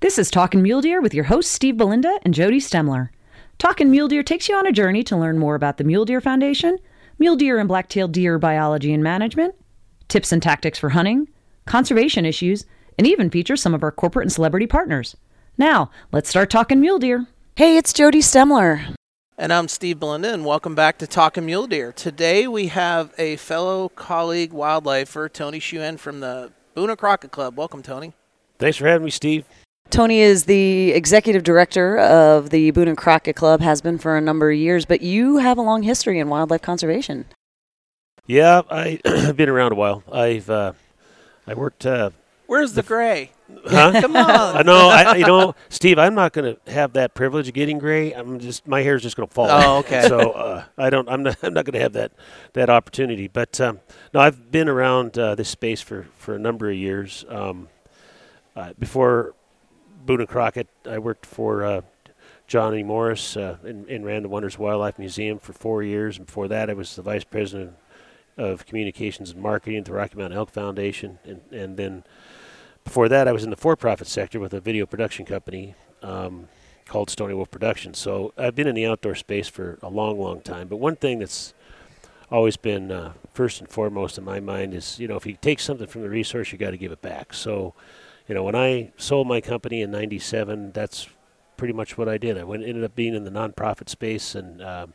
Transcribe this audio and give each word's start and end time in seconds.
This 0.00 0.16
is 0.16 0.30
Talkin' 0.30 0.62
Mule 0.62 0.80
Deer 0.80 1.00
with 1.00 1.12
your 1.12 1.24
hosts 1.24 1.50
Steve 1.50 1.76
Belinda 1.76 2.20
and 2.22 2.32
Jodi 2.32 2.60
Stemler. 2.60 3.08
Talkin' 3.58 3.90
Mule 3.90 4.06
Deer 4.06 4.22
takes 4.22 4.48
you 4.48 4.54
on 4.54 4.64
a 4.64 4.70
journey 4.70 5.02
to 5.02 5.16
learn 5.16 5.40
more 5.40 5.56
about 5.56 5.76
the 5.76 5.82
Mule 5.82 6.04
Deer 6.04 6.20
Foundation, 6.20 6.78
mule 7.18 7.34
deer 7.34 7.58
and 7.58 7.66
black-tailed 7.66 8.12
deer 8.12 8.38
biology 8.38 8.94
and 8.94 9.02
management, 9.02 9.56
tips 10.06 10.30
and 10.30 10.40
tactics 10.40 10.78
for 10.78 10.90
hunting, 10.90 11.26
conservation 11.66 12.24
issues, 12.24 12.64
and 12.96 13.08
even 13.08 13.28
features 13.28 13.60
some 13.60 13.74
of 13.74 13.82
our 13.82 13.90
corporate 13.90 14.22
and 14.22 14.32
celebrity 14.32 14.68
partners. 14.68 15.16
Now, 15.56 15.90
let's 16.12 16.28
start 16.30 16.48
talking 16.48 16.78
mule 16.78 17.00
deer. 17.00 17.26
Hey, 17.56 17.76
it's 17.76 17.92
Jodi 17.92 18.20
Stemler. 18.20 18.94
And 19.36 19.52
I'm 19.52 19.66
Steve 19.66 19.98
Belinda, 19.98 20.32
and 20.32 20.44
welcome 20.44 20.76
back 20.76 20.98
to 20.98 21.08
Talking 21.08 21.44
Mule 21.44 21.66
Deer. 21.66 21.90
Today 21.90 22.46
we 22.46 22.68
have 22.68 23.12
a 23.18 23.34
fellow 23.34 23.88
colleague 23.88 24.52
wildlifer, 24.52 25.32
Tony 25.32 25.58
Schoonen 25.58 25.98
from 25.98 26.20
the 26.20 26.52
Boone 26.76 26.90
and 26.90 26.98
Crockett 26.98 27.32
Club. 27.32 27.56
Welcome, 27.56 27.82
Tony. 27.82 28.12
Thanks 28.60 28.76
for 28.76 28.86
having 28.86 29.04
me, 29.04 29.10
Steve. 29.10 29.44
Tony 29.90 30.20
is 30.20 30.44
the 30.44 30.92
executive 30.92 31.42
director 31.42 31.98
of 31.98 32.50
the 32.50 32.70
Boone 32.72 32.88
and 32.88 32.96
Crockett 32.96 33.36
Club, 33.36 33.60
has 33.60 33.80
been 33.80 33.98
for 33.98 34.16
a 34.16 34.20
number 34.20 34.50
of 34.50 34.56
years, 34.56 34.84
but 34.84 35.00
you 35.00 35.38
have 35.38 35.56
a 35.56 35.62
long 35.62 35.82
history 35.82 36.18
in 36.18 36.28
wildlife 36.28 36.62
conservation. 36.62 37.24
Yeah, 38.26 38.62
I, 38.70 39.00
have 39.04 39.36
been 39.36 39.48
around 39.48 39.72
a 39.72 39.74
while. 39.74 40.02
I've 40.12 40.50
uh, 40.50 40.72
I 41.46 41.54
worked. 41.54 41.86
Uh, 41.86 42.10
Where's 42.46 42.74
the 42.74 42.82
gray? 42.82 43.32
huh? 43.66 43.92
Come 44.00 44.16
on. 44.16 44.56
I 44.56 44.62
know. 44.62 44.88
I, 44.90 45.16
you 45.16 45.26
know, 45.26 45.54
Steve. 45.70 45.98
I'm 45.98 46.14
not 46.14 46.34
going 46.34 46.56
to 46.56 46.70
have 46.72 46.92
that 46.92 47.14
privilege 47.14 47.48
of 47.48 47.54
getting 47.54 47.78
gray. 47.78 48.12
I'm 48.12 48.38
just 48.38 48.66
my 48.68 48.82
hair's 48.82 49.02
just 49.02 49.16
going 49.16 49.28
to 49.28 49.34
fall. 49.34 49.48
Oh, 49.50 49.78
okay. 49.78 50.06
So 50.06 50.32
uh, 50.32 50.64
I 50.76 50.90
don't. 50.90 51.08
I'm 51.08 51.22
not. 51.22 51.36
I'm 51.42 51.54
not 51.54 51.64
going 51.64 51.72
to 51.74 51.80
have 51.80 51.94
that 51.94 52.12
that 52.52 52.68
opportunity. 52.68 53.28
But 53.28 53.58
um, 53.62 53.80
no, 54.12 54.20
I've 54.20 54.50
been 54.50 54.68
around 54.68 55.18
uh, 55.18 55.34
this 55.34 55.48
space 55.48 55.80
for 55.80 56.06
for 56.18 56.34
a 56.34 56.38
number 56.38 56.70
of 56.70 56.76
years. 56.76 57.24
Um, 57.30 57.68
uh, 58.54 58.72
before 58.78 59.34
Boone 60.08 60.20
and 60.20 60.28
Crockett, 60.28 60.68
I 60.86 60.98
worked 60.98 61.26
for 61.26 61.62
uh, 61.62 61.82
Johnny 62.46 62.82
Morris 62.82 63.36
uh, 63.36 63.58
and, 63.62 64.06
ran 64.06 64.22
the 64.22 64.30
Wonders 64.30 64.58
Wildlife 64.58 64.98
Museum 64.98 65.38
for 65.38 65.52
four 65.52 65.82
years. 65.82 66.16
And 66.16 66.24
before 66.24 66.48
that, 66.48 66.70
I 66.70 66.72
was 66.72 66.96
the 66.96 67.02
vice 67.02 67.24
president 67.24 67.74
of 68.38 68.64
communications 68.64 69.32
and 69.32 69.42
marketing 69.42 69.80
at 69.80 69.84
the 69.84 69.92
Rocky 69.92 70.16
Mountain 70.16 70.38
Elk 70.38 70.50
Foundation. 70.50 71.18
And, 71.24 71.42
and 71.52 71.76
then 71.76 72.04
before 72.84 73.10
that, 73.10 73.28
I 73.28 73.32
was 73.32 73.44
in 73.44 73.50
the 73.50 73.56
for-profit 73.56 74.06
sector 74.06 74.40
with 74.40 74.54
a 74.54 74.60
video 74.60 74.86
production 74.86 75.26
company 75.26 75.74
um, 76.02 76.48
called 76.86 77.10
Stony 77.10 77.34
Wolf 77.34 77.50
Productions. 77.50 77.98
So 77.98 78.32
I've 78.38 78.54
been 78.54 78.66
in 78.66 78.74
the 78.74 78.86
outdoor 78.86 79.14
space 79.14 79.48
for 79.48 79.78
a 79.82 79.90
long, 79.90 80.18
long 80.18 80.40
time. 80.40 80.68
But 80.68 80.78
one 80.78 80.96
thing 80.96 81.18
that's 81.18 81.52
always 82.30 82.56
been 82.56 82.90
uh, 82.90 83.12
first 83.34 83.60
and 83.60 83.68
foremost 83.68 84.16
in 84.16 84.24
my 84.24 84.40
mind 84.40 84.72
is, 84.72 84.98
you 84.98 85.06
know, 85.06 85.16
if 85.16 85.26
you 85.26 85.36
take 85.38 85.60
something 85.60 85.86
from 85.86 86.00
the 86.00 86.08
resource, 86.08 86.50
you 86.50 86.56
got 86.56 86.70
to 86.70 86.78
give 86.78 86.92
it 86.92 87.02
back. 87.02 87.34
So 87.34 87.74
you 88.28 88.34
know, 88.34 88.44
when 88.44 88.54
I 88.54 88.92
sold 88.96 89.26
my 89.26 89.40
company 89.40 89.82
in 89.82 89.90
'97, 89.90 90.72
that's 90.72 91.08
pretty 91.56 91.74
much 91.74 91.98
what 91.98 92.08
I 92.08 92.18
did. 92.18 92.38
I 92.38 92.44
went 92.44 92.64
ended 92.64 92.84
up 92.84 92.94
being 92.94 93.14
in 93.14 93.24
the 93.24 93.30
nonprofit 93.30 93.88
space 93.88 94.34
and 94.34 94.62
uh, 94.62 94.86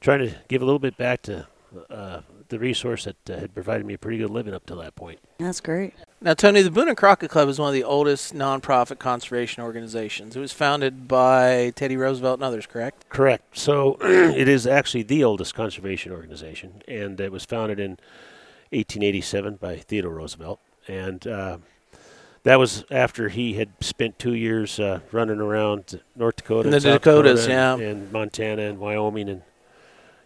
trying 0.00 0.20
to 0.20 0.34
give 0.48 0.62
a 0.62 0.64
little 0.64 0.78
bit 0.78 0.96
back 0.96 1.22
to 1.22 1.46
uh, 1.88 2.20
the 2.48 2.58
resource 2.58 3.04
that 3.04 3.30
uh, 3.30 3.38
had 3.38 3.54
provided 3.54 3.86
me 3.86 3.94
a 3.94 3.98
pretty 3.98 4.18
good 4.18 4.30
living 4.30 4.52
up 4.52 4.66
to 4.66 4.74
that 4.74 4.96
point. 4.96 5.20
That's 5.38 5.60
great. 5.60 5.94
Now, 6.20 6.34
Tony, 6.34 6.62
the 6.62 6.70
Boone 6.70 6.88
and 6.88 6.96
Crockett 6.96 7.30
Club 7.30 7.48
is 7.48 7.58
one 7.58 7.68
of 7.68 7.74
the 7.74 7.84
oldest 7.84 8.34
nonprofit 8.34 8.98
conservation 8.98 9.62
organizations. 9.62 10.36
It 10.36 10.40
was 10.40 10.52
founded 10.52 11.06
by 11.06 11.72
Teddy 11.76 11.96
Roosevelt 11.96 12.40
and 12.40 12.44
others, 12.44 12.66
correct? 12.66 13.08
Correct. 13.08 13.56
So 13.56 13.96
it 14.02 14.48
is 14.48 14.66
actually 14.66 15.04
the 15.04 15.22
oldest 15.24 15.54
conservation 15.54 16.12
organization, 16.12 16.82
and 16.88 17.20
it 17.20 17.32
was 17.32 17.44
founded 17.44 17.78
in 17.78 17.92
1887 18.72 19.56
by 19.56 19.76
Theodore 19.76 20.14
Roosevelt. 20.14 20.60
And 20.88 21.26
uh, 21.26 21.58
that 22.42 22.58
was 22.58 22.84
after 22.90 23.28
he 23.28 23.54
had 23.54 23.70
spent 23.80 24.18
two 24.18 24.34
years 24.34 24.80
uh, 24.80 25.00
running 25.12 25.40
around 25.40 26.00
North 26.16 26.36
Dakota, 26.36 26.68
In 26.68 26.72
the 26.72 26.80
Dakotas, 26.80 27.46
Dakota, 27.46 27.82
yeah. 27.82 27.88
and 27.88 28.10
Montana 28.10 28.62
and 28.62 28.78
Wyoming, 28.78 29.28
and 29.28 29.42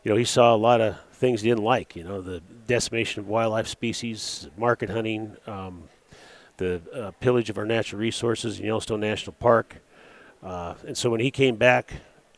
you 0.03 0.11
know 0.11 0.17
he 0.17 0.25
saw 0.25 0.55
a 0.55 0.57
lot 0.57 0.81
of 0.81 0.97
things 1.13 1.43
he 1.43 1.49
didn't 1.49 1.65
like. 1.65 1.97
You 1.97 2.05
know 2.05 2.21
the 2.21 2.41
decimation 2.67 3.21
of 3.21 3.29
wildlife 3.29 3.67
species, 3.67 4.49
market 4.57 4.91
hunting, 4.91 5.37
um, 5.47 5.85
the 6.59 6.81
uh, 6.95 7.11
pillage 7.13 7.51
of 7.51 7.59
our 7.59 7.67
natural 7.67 8.01
resources 8.01 8.61
in 8.61 8.67
Yellowstone 8.67 9.01
National 9.01 9.33
Park, 9.33 9.83
uh, 10.43 10.75
and 10.87 10.97
so 10.97 11.11
when 11.11 11.21
he 11.21 11.31
came 11.31 11.57
back 11.57 11.95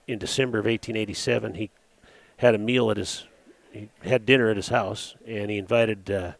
in 0.06 0.18
December 0.18 0.58
of 0.58 0.64
1887, 0.64 1.54
he 1.54 1.70
had 2.38 2.54
a 2.54 2.58
meal 2.58 2.90
at 2.90 2.96
his, 2.96 3.24
he 3.72 3.90
had 4.02 4.24
dinner 4.24 4.48
at 4.48 4.56
his 4.56 4.68
house, 4.68 5.14
and 5.26 5.50
he 5.50 5.58
invited. 5.58 6.34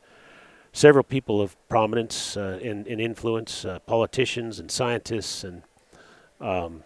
Several 0.77 1.05
people 1.05 1.41
of 1.41 1.57
prominence 1.71 2.37
uh, 2.37 2.61
and, 2.63 2.87
and, 2.87 3.01
influence, 3.01 3.65
uh, 3.65 3.79
politicians 3.87 4.59
and 4.59 4.71
scientists 4.71 5.43
and 5.43 5.63
um, 6.39 6.85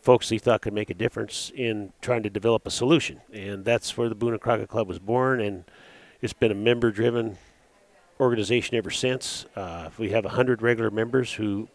folks 0.00 0.28
he 0.28 0.38
thought 0.38 0.62
could 0.62 0.72
make 0.72 0.88
a 0.88 0.94
difference 0.94 1.50
in 1.56 1.92
trying 2.00 2.22
to 2.22 2.30
develop 2.30 2.64
a 2.64 2.70
solution. 2.70 3.20
And 3.32 3.64
that's 3.64 3.96
where 3.96 4.08
the 4.08 4.14
Boone 4.14 4.34
and 4.34 4.40
Crockett 4.40 4.68
Club 4.68 4.86
was 4.86 5.00
born, 5.00 5.40
and 5.40 5.64
it's 6.20 6.32
been 6.32 6.52
a 6.52 6.54
member-driven 6.54 7.36
organization 8.20 8.76
ever 8.76 8.92
since. 8.92 9.46
Uh, 9.56 9.90
we 9.98 10.10
have 10.10 10.22
100 10.22 10.62
regular 10.62 10.92
members 10.92 11.32
who, 11.32 11.68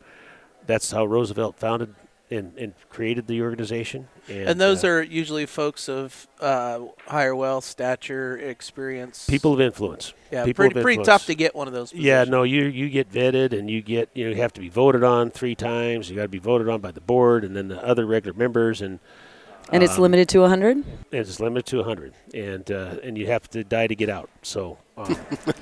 that's 0.66 0.92
how 0.92 1.04
Roosevelt 1.06 1.58
founded 1.58 1.94
and, 2.34 2.58
and 2.58 2.74
created 2.90 3.28
the 3.28 3.42
organization. 3.42 4.08
And, 4.28 4.50
And, 4.50 4.62
those 4.62 4.84
uh, 4.84 4.88
are 4.90 5.02
usually 5.02 5.46
folks 5.46 5.88
of 5.88 6.28
uh, 6.40 6.80
higher 7.08 7.36
wealth, 7.36 7.64
stature, 7.66 8.38
experience. 8.38 9.26
people 9.30 9.54
of 9.54 9.62
influence. 9.62 10.14
yeah, 10.32 10.44
people 10.46 10.64
pretty, 10.66 10.80
of 10.80 10.84
pretty 10.84 11.04
tough 11.04 11.26
to 11.28 11.36
get 11.36 11.56
one 11.56 11.68
of 11.68 11.74
those. 11.74 11.94
Yeah, 11.94 12.24
no, 12.24 12.44
you 12.44 12.64
you 12.66 12.90
get 12.90 13.12
vetted 13.12 13.58
and 13.58 13.70
you 13.70 13.82
get 13.82 14.10
you 14.14 14.26
know 14.26 14.32
you 14.32 14.42
have 14.42 14.54
to 14.54 14.62
be 14.62 14.70
voted 14.70 15.04
on 15.04 15.30
three 15.32 15.56
times. 15.56 16.10
You 16.10 16.16
got 16.16 16.24
to 16.24 16.28
be 16.28 16.40
voted 16.40 16.68
on 16.70 16.82
by 16.82 16.92
the 16.92 17.02
board 17.02 17.44
and 17.44 17.56
then 17.56 17.68
the 17.68 17.84
other 17.86 18.06
regular 18.06 18.38
members, 18.38 18.82
and 18.82 19.00
And 19.72 19.82
it's 19.84 19.96
Um, 19.98 20.02
limited 20.04 20.28
to 20.30 20.40
100? 20.42 20.78
and 20.78 20.86
it's 21.12 21.40
limited 21.40 21.66
to 21.68 21.78
100, 21.78 22.14
and 22.34 22.70
uh, 22.72 22.96
and 23.04 23.18
you 23.18 23.28
have 23.28 23.50
to 23.52 23.64
die 23.64 23.88
to 23.88 23.96
get 23.96 24.10
out. 24.10 24.30
So, 24.42 24.78
um, 24.98 25.16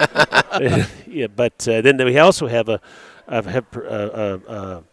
yeah, 1.07 1.27
but 1.27 1.67
uh, 1.67 1.81
then 1.81 1.97
we 2.03 2.17
also 2.17 2.47
have 2.47 2.69
a 2.69 2.79
I 3.27 3.35
have 3.35 3.47
a, 3.47 3.79
a, 3.79 4.53
a, 4.53 4.83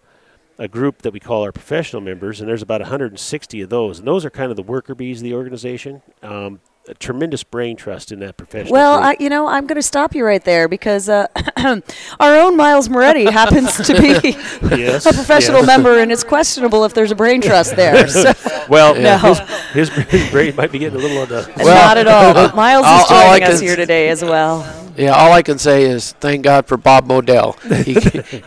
a 0.58 0.68
group 0.68 1.02
that 1.02 1.12
we 1.12 1.20
call 1.20 1.44
our 1.44 1.52
professional 1.52 2.02
members, 2.02 2.40
and 2.40 2.48
there's 2.48 2.62
about 2.62 2.80
160 2.80 3.60
of 3.60 3.70
those, 3.70 3.98
and 3.98 4.08
those 4.08 4.24
are 4.24 4.30
kind 4.30 4.50
of 4.50 4.56
the 4.56 4.62
worker 4.62 4.94
bees 4.94 5.20
of 5.20 5.24
the 5.24 5.34
organization. 5.34 6.02
Um, 6.22 6.60
a 6.88 6.94
tremendous 6.94 7.44
brain 7.44 7.76
trust 7.76 8.10
in 8.12 8.20
that 8.20 8.36
profession. 8.38 8.72
Well. 8.72 8.98
I, 8.98 9.14
you 9.20 9.28
know, 9.28 9.46
I'm 9.46 9.66
going 9.66 9.76
to 9.76 9.82
stop 9.82 10.14
you 10.14 10.24
right 10.24 10.42
there 10.42 10.68
because 10.68 11.08
uh, 11.08 11.26
our 12.18 12.34
own 12.36 12.56
Miles 12.56 12.88
Moretti 12.88 13.24
happens 13.30 13.76
to 13.76 13.94
be 14.00 14.30
Yes, 14.76 15.04
a 15.06 15.12
professional 15.12 15.58
yes. 15.58 15.66
member, 15.66 15.98
and 16.00 16.10
it's 16.10 16.24
questionable 16.24 16.84
if 16.84 16.94
there's 16.94 17.10
a 17.10 17.14
brain 17.14 17.40
trust 17.40 17.76
there. 17.76 18.06
So, 18.18 18.32
well, 18.68 18.94
No. 18.94 19.18
his, 19.18 19.88
his, 19.88 20.06
his 20.08 20.30
brain 20.30 20.56
might 20.56 20.72
be 20.72 20.78
getting 20.78 20.98
a 20.98 21.02
little 21.02 21.18
on 21.18 21.28
the 21.28 21.46
not 21.58 21.98
at 21.98 22.08
all. 22.08 22.32
But 22.32 22.54
Miles 22.56 22.84
all- 22.86 23.04
is 23.04 23.10
I 23.10 23.38
joining 23.38 23.44
us 23.48 23.58
can 23.60 23.68
here 23.68 23.76
today 23.76 24.08
as 24.08 24.22
well. 24.24 24.66
Yeah, 24.96 25.10
all 25.12 25.32
I 25.32 25.42
can 25.42 25.58
say 25.58 25.82
is 25.84 26.12
thank 26.12 26.42
God 26.42 26.66
for 26.66 26.76
Bob 26.76 27.06
Model. 27.06 27.52
He, 27.84 27.94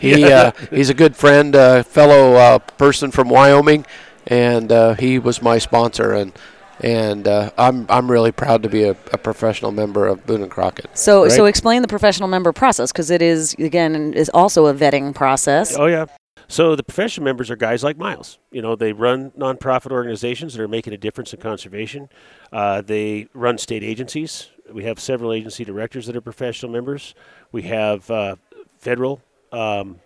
he 0.00 0.24
uh, 0.24 0.52
he's 0.70 0.90
a 0.90 0.94
good 0.94 1.16
friend, 1.16 1.54
uh, 1.56 1.82
fellow 1.84 2.34
uh, 2.34 2.58
person 2.58 3.10
from 3.10 3.28
Wyoming, 3.30 3.86
and 4.26 4.70
uh, 4.70 4.94
he 4.94 5.18
was 5.18 5.40
my 5.40 5.56
sponsor, 5.58 6.12
and 6.12 6.32
and 6.80 7.28
uh, 7.28 7.50
I'm 7.58 7.86
I'm 7.88 8.10
really 8.10 8.32
proud 8.32 8.62
to 8.62 8.68
be 8.68 8.84
a, 8.84 8.90
a 8.90 9.18
professional 9.18 9.72
member 9.72 10.06
of 10.06 10.26
Boone 10.26 10.42
and 10.42 10.50
Crockett. 10.50 10.96
So, 10.96 11.28
so 11.28 11.44
explain 11.46 11.82
the 11.82 11.88
professional 11.88 12.28
member 12.28 12.52
process 12.52 12.92
because 12.92 13.10
it 13.10 13.22
is 13.22 13.54
again 13.54 14.14
is 14.14 14.28
also 14.30 14.66
a 14.66 14.74
vetting 14.74 15.14
process. 15.14 15.76
Oh 15.76 15.86
yeah. 15.86 16.06
So 16.48 16.76
the 16.76 16.82
professional 16.82 17.24
members 17.24 17.50
are 17.50 17.56
guys 17.56 17.82
like 17.82 17.96
Miles. 17.96 18.38
You 18.50 18.60
know, 18.60 18.76
they 18.76 18.92
run 18.92 19.30
nonprofit 19.30 19.90
organizations 19.90 20.54
that 20.54 20.62
are 20.62 20.68
making 20.68 20.92
a 20.92 20.98
difference 20.98 21.32
in 21.32 21.40
conservation. 21.40 22.10
Uh, 22.52 22.82
they 22.82 23.28
run 23.32 23.56
state 23.56 23.82
agencies. 23.82 24.50
We 24.70 24.84
have 24.84 25.00
several 25.00 25.32
agency 25.32 25.64
directors 25.64 26.06
that 26.06 26.16
are 26.16 26.20
professional 26.20 26.70
members. 26.70 27.14
We 27.52 27.62
have 27.62 28.10
uh, 28.10 28.36
federal 28.76 29.22
um, 29.50 30.00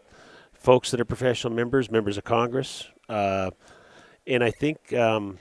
folks 0.52 0.90
that 0.90 1.00
are 1.00 1.04
professional 1.04 1.52
members, 1.52 1.90
members 1.90 2.16
of 2.16 2.24
Congress, 2.24 2.88
uh, 3.08 3.50
and 4.26 4.42
I 4.42 4.50
think 4.50 4.92
um, 4.92 5.38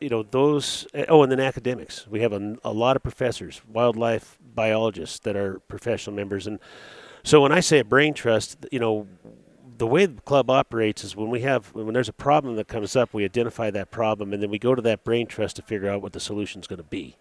you 0.00 0.08
know 0.08 0.22
those. 0.22 0.86
Eh, 0.94 1.04
oh, 1.08 1.22
and 1.22 1.30
then 1.32 1.40
academics. 1.40 2.06
We 2.06 2.20
have 2.20 2.32
a, 2.32 2.56
a 2.64 2.72
lot 2.72 2.96
of 2.96 3.02
professors, 3.02 3.60
wildlife 3.70 4.38
biologists 4.54 5.18
that 5.20 5.36
are 5.36 5.60
professional 5.60 6.16
members, 6.16 6.46
and 6.46 6.58
so 7.22 7.40
when 7.40 7.52
I 7.52 7.60
say 7.60 7.78
a 7.78 7.84
brain 7.84 8.12
trust, 8.12 8.66
you 8.70 8.78
know, 8.78 9.06
the 9.78 9.86
way 9.86 10.06
the 10.06 10.20
club 10.20 10.50
operates 10.50 11.02
is 11.04 11.16
when 11.16 11.30
we 11.30 11.40
have 11.40 11.74
when 11.74 11.94
there's 11.94 12.08
a 12.08 12.12
problem 12.12 12.56
that 12.56 12.68
comes 12.68 12.94
up, 12.96 13.14
we 13.14 13.24
identify 13.24 13.70
that 13.70 13.90
problem, 13.90 14.32
and 14.32 14.42
then 14.42 14.50
we 14.50 14.58
go 14.58 14.74
to 14.74 14.82
that 14.82 15.04
brain 15.04 15.26
trust 15.26 15.56
to 15.56 15.62
figure 15.62 15.88
out 15.88 16.02
what 16.02 16.12
the 16.12 16.20
solution 16.20 16.60
is 16.60 16.66
going 16.66 16.78
to 16.78 16.82
be, 16.82 17.16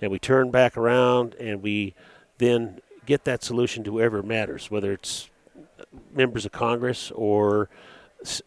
and 0.00 0.10
we 0.10 0.18
turn 0.18 0.50
back 0.50 0.76
around 0.76 1.34
and 1.34 1.62
we 1.62 1.94
then 2.38 2.80
get 3.06 3.24
that 3.24 3.42
solution 3.44 3.84
to 3.84 3.92
whoever 3.92 4.22
matters, 4.22 4.70
whether 4.70 4.92
it's 4.92 5.30
uh, 5.78 5.84
members 6.12 6.44
of 6.44 6.52
Congress 6.52 7.10
or 7.14 7.68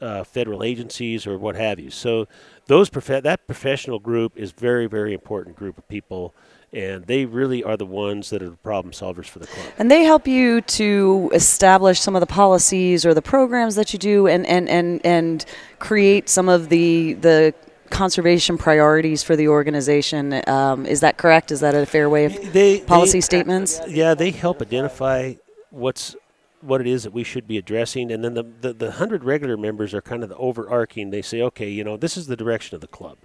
uh, 0.01 0.23
federal 0.23 0.63
agencies 0.63 1.25
or 1.27 1.37
what 1.37 1.55
have 1.55 1.79
you. 1.79 1.89
So 1.89 2.27
those 2.67 2.89
prof- 2.89 3.23
that 3.23 3.47
professional 3.47 3.99
group 3.99 4.33
is 4.35 4.51
very 4.51 4.87
very 4.87 5.13
important 5.13 5.55
group 5.55 5.77
of 5.77 5.87
people, 5.87 6.33
and 6.73 7.05
they 7.05 7.25
really 7.25 7.63
are 7.63 7.77
the 7.77 7.85
ones 7.85 8.29
that 8.31 8.41
are 8.41 8.49
the 8.49 8.57
problem 8.57 8.91
solvers 8.93 9.25
for 9.27 9.39
the 9.39 9.47
club. 9.47 9.67
And 9.77 9.89
they 9.89 10.03
help 10.03 10.27
you 10.27 10.61
to 10.61 11.31
establish 11.33 11.99
some 11.99 12.15
of 12.15 12.19
the 12.19 12.27
policies 12.27 13.05
or 13.05 13.13
the 13.13 13.21
programs 13.21 13.75
that 13.75 13.93
you 13.93 13.99
do 13.99 14.27
and, 14.27 14.45
and, 14.45 14.67
and, 14.67 15.05
and 15.05 15.45
create 15.79 16.27
some 16.27 16.49
of 16.49 16.67
the, 16.69 17.13
the 17.13 17.53
conservation 17.89 18.57
priorities 18.57 19.23
for 19.23 19.37
the 19.37 19.47
organization. 19.47 20.41
Um, 20.47 20.85
is 20.85 20.99
that 20.99 21.17
correct? 21.17 21.51
Is 21.53 21.61
that 21.61 21.73
a 21.73 21.85
fair 21.85 22.09
way 22.09 22.25
of 22.25 22.33
They 22.51 22.81
policy 22.81 23.19
they- 23.19 23.21
statements? 23.21 23.79
Yeah, 23.87 24.13
they 24.13 24.31
help 24.31 24.61
identify 24.61 25.35
what's 25.69 26.17
what 26.61 26.81
it 26.81 26.87
is 26.87 27.03
that 27.03 27.13
we 27.13 27.23
should 27.23 27.47
be 27.47 27.57
addressing, 27.57 28.11
and 28.11 28.23
then 28.23 28.33
the, 28.33 28.43
the 28.61 28.73
the 28.73 28.91
hundred 28.93 29.23
regular 29.23 29.57
members 29.57 29.93
are 29.93 30.01
kind 30.01 30.23
of 30.23 30.29
the 30.29 30.37
overarching. 30.37 31.09
They 31.09 31.21
say, 31.21 31.41
okay, 31.41 31.69
you 31.69 31.83
know, 31.83 31.97
this 31.97 32.17
is 32.17 32.27
the 32.27 32.35
direction 32.35 32.75
of 32.75 32.81
the 32.81 32.87
club. 32.87 33.17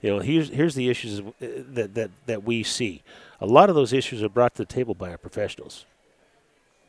You 0.00 0.10
know, 0.10 0.18
here's 0.20 0.48
here's 0.48 0.74
the 0.74 0.88
issues 0.88 1.20
uh, 1.20 1.22
that 1.40 1.94
that 1.94 2.10
that 2.26 2.44
we 2.44 2.62
see. 2.62 3.02
A 3.40 3.46
lot 3.46 3.68
of 3.68 3.74
those 3.74 3.92
issues 3.92 4.22
are 4.22 4.28
brought 4.28 4.54
to 4.54 4.62
the 4.62 4.66
table 4.66 4.94
by 4.94 5.10
our 5.10 5.18
professionals, 5.18 5.84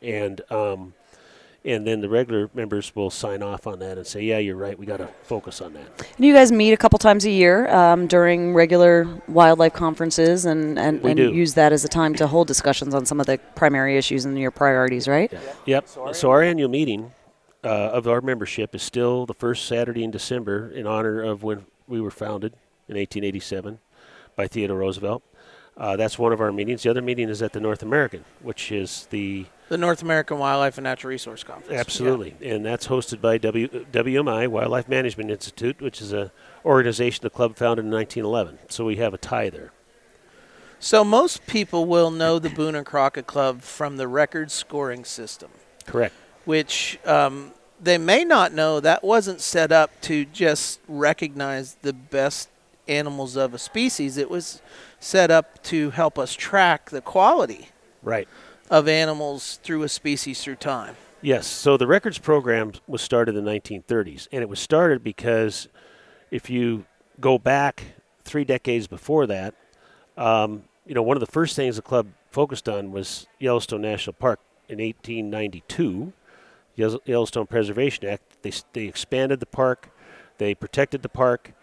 and 0.01 0.41
um, 0.51 0.93
and 1.65 1.87
then 1.87 2.01
the 2.01 2.09
regular 2.09 2.49
members 2.53 2.93
will 2.95 3.09
sign 3.09 3.41
off 3.41 3.67
on 3.67 3.79
that 3.79 3.97
and 3.97 4.05
say, 4.05 4.21
yeah, 4.21 4.37
you're 4.37 4.57
right. 4.57 4.77
We 4.77 4.85
got 4.85 4.97
to 4.97 5.07
focus 5.23 5.61
on 5.61 5.73
that. 5.73 6.07
And 6.17 6.25
you 6.25 6.33
guys 6.33 6.51
meet 6.51 6.73
a 6.73 6.77
couple 6.77 6.99
times 6.99 7.25
a 7.25 7.31
year 7.31 7.73
um, 7.73 8.07
during 8.07 8.53
regular 8.53 9.07
wildlife 9.29 9.73
conferences 9.73 10.45
and, 10.45 10.77
and, 10.77 11.03
and 11.05 11.19
use 11.19 11.53
that 11.53 11.71
as 11.71 11.85
a 11.85 11.87
time 11.87 12.15
to 12.15 12.27
hold 12.27 12.47
discussions 12.47 12.93
on 12.93 13.05
some 13.05 13.19
of 13.19 13.27
the 13.27 13.37
primary 13.55 13.97
issues 13.97 14.25
and 14.25 14.37
your 14.37 14.51
priorities, 14.51 15.07
right? 15.07 15.31
Yep. 15.65 15.87
So 16.11 16.31
our 16.31 16.41
annual 16.41 16.69
meeting 16.69 17.13
uh, 17.63 17.67
of 17.67 18.07
our 18.07 18.19
membership 18.19 18.75
is 18.75 18.83
still 18.83 19.25
the 19.25 19.33
first 19.33 19.65
Saturday 19.65 20.03
in 20.03 20.11
December 20.11 20.69
in 20.69 20.85
honor 20.85 21.21
of 21.21 21.43
when 21.43 21.65
we 21.87 22.01
were 22.01 22.11
founded 22.11 22.53
in 22.89 22.97
1887 22.97 23.79
by 24.35 24.47
Theodore 24.47 24.79
Roosevelt. 24.79 25.23
Uh, 25.77 25.95
that's 25.95 26.19
one 26.19 26.33
of 26.33 26.41
our 26.41 26.51
meetings. 26.51 26.83
The 26.83 26.89
other 26.89 27.01
meeting 27.01 27.29
is 27.29 27.41
at 27.41 27.53
the 27.53 27.59
North 27.59 27.81
American, 27.81 28.25
which 28.41 28.71
is 28.71 29.07
the 29.09 29.45
The 29.73 29.79
North 29.79 30.03
American 30.03 30.37
Wildlife 30.37 30.77
and 30.77 30.83
Natural 30.83 31.09
Resource 31.09 31.43
Conference. 31.43 31.79
absolutely, 31.79 32.35
and 32.47 32.63
that's 32.63 32.85
hosted 32.85 33.19
by 33.21 33.39
w, 33.39 33.67
WMI 33.67 34.47
Wildlife 34.47 34.87
Management 34.87 35.31
Institute, 35.31 35.81
which 35.81 35.99
is 35.99 36.13
a 36.13 36.31
organization 36.63 37.23
the 37.23 37.31
club 37.31 37.55
founded 37.55 37.83
in 37.85 37.91
1911. 37.91 38.59
So 38.69 38.85
we 38.85 38.97
have 38.97 39.15
a 39.15 39.17
tie 39.17 39.49
there. 39.49 39.71
So 40.79 41.03
most 41.03 41.47
people 41.47 41.87
will 41.87 42.11
know 42.11 42.37
the 42.37 42.51
Boone 42.51 42.75
and 42.75 42.85
Crockett 42.85 43.25
Club 43.25 43.63
from 43.63 43.97
the 43.97 44.07
record 44.07 44.51
scoring 44.51 45.05
system, 45.05 45.49
Correct. 45.87 46.13
which 46.45 46.99
um, 47.03 47.53
they 47.81 47.97
may 47.97 48.23
not 48.23 48.53
know 48.53 48.79
that 48.79 49.03
wasn't 49.03 49.41
set 49.41 49.71
up 49.71 49.89
to 50.01 50.25
just 50.25 50.81
recognize 50.87 51.77
the 51.81 51.93
best 51.93 52.47
animals 52.87 53.35
of 53.35 53.55
a 53.55 53.57
species. 53.57 54.17
It 54.17 54.29
was 54.29 54.61
set 54.99 55.31
up 55.31 55.63
to 55.63 55.89
help 55.89 56.19
us 56.19 56.35
track 56.35 56.91
the 56.91 57.01
quality 57.01 57.69
Right. 58.03 58.27
Of 58.69 58.87
animals 58.87 59.59
through 59.63 59.83
a 59.83 59.89
species 59.89 60.43
through 60.43 60.55
time. 60.55 60.95
Yes. 61.21 61.47
So 61.47 61.77
the 61.77 61.87
records 61.87 62.17
program 62.17 62.73
was 62.87 63.01
started 63.01 63.35
in 63.35 63.45
the 63.45 63.51
1930s, 63.51 64.27
and 64.31 64.41
it 64.41 64.49
was 64.49 64.59
started 64.59 65.03
because 65.03 65.69
if 66.31 66.49
you 66.49 66.85
go 67.19 67.37
back 67.37 67.83
three 68.23 68.43
decades 68.43 68.87
before 68.87 69.25
that, 69.27 69.53
um, 70.17 70.63
you 70.85 70.93
know, 70.93 71.01
one 71.01 71.15
of 71.15 71.21
the 71.21 71.31
first 71.31 71.55
things 71.55 71.77
the 71.77 71.81
club 71.81 72.07
focused 72.29 72.67
on 72.67 72.91
was 72.91 73.27
Yellowstone 73.39 73.81
National 73.81 74.13
Park 74.13 74.39
in 74.67 74.79
1892, 74.79 76.11
Yellow- 76.75 76.99
Yellowstone 77.05 77.47
Preservation 77.47 78.05
Act. 78.05 78.41
They 78.41 78.51
they 78.73 78.85
expanded 78.85 79.39
the 79.39 79.45
park, 79.45 79.89
they 80.39 80.53
protected 80.53 81.03
the 81.03 81.09
park, 81.09 81.53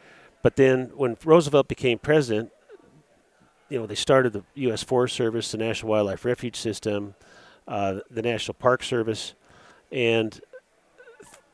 but 0.42 0.56
then 0.56 0.92
when 0.94 1.16
Roosevelt 1.22 1.68
became 1.68 1.98
president, 1.98 2.50
you 3.70 3.78
know, 3.78 3.86
they 3.86 3.94
started 3.94 4.32
the 4.32 4.42
U.S. 4.56 4.82
Forest 4.82 5.14
Service, 5.14 5.52
the 5.52 5.58
National 5.58 5.90
Wildlife 5.90 6.24
Refuge 6.24 6.56
System, 6.56 7.14
uh, 7.66 8.00
the 8.10 8.20
National 8.20 8.54
Park 8.54 8.82
Service, 8.82 9.34
and 9.90 10.40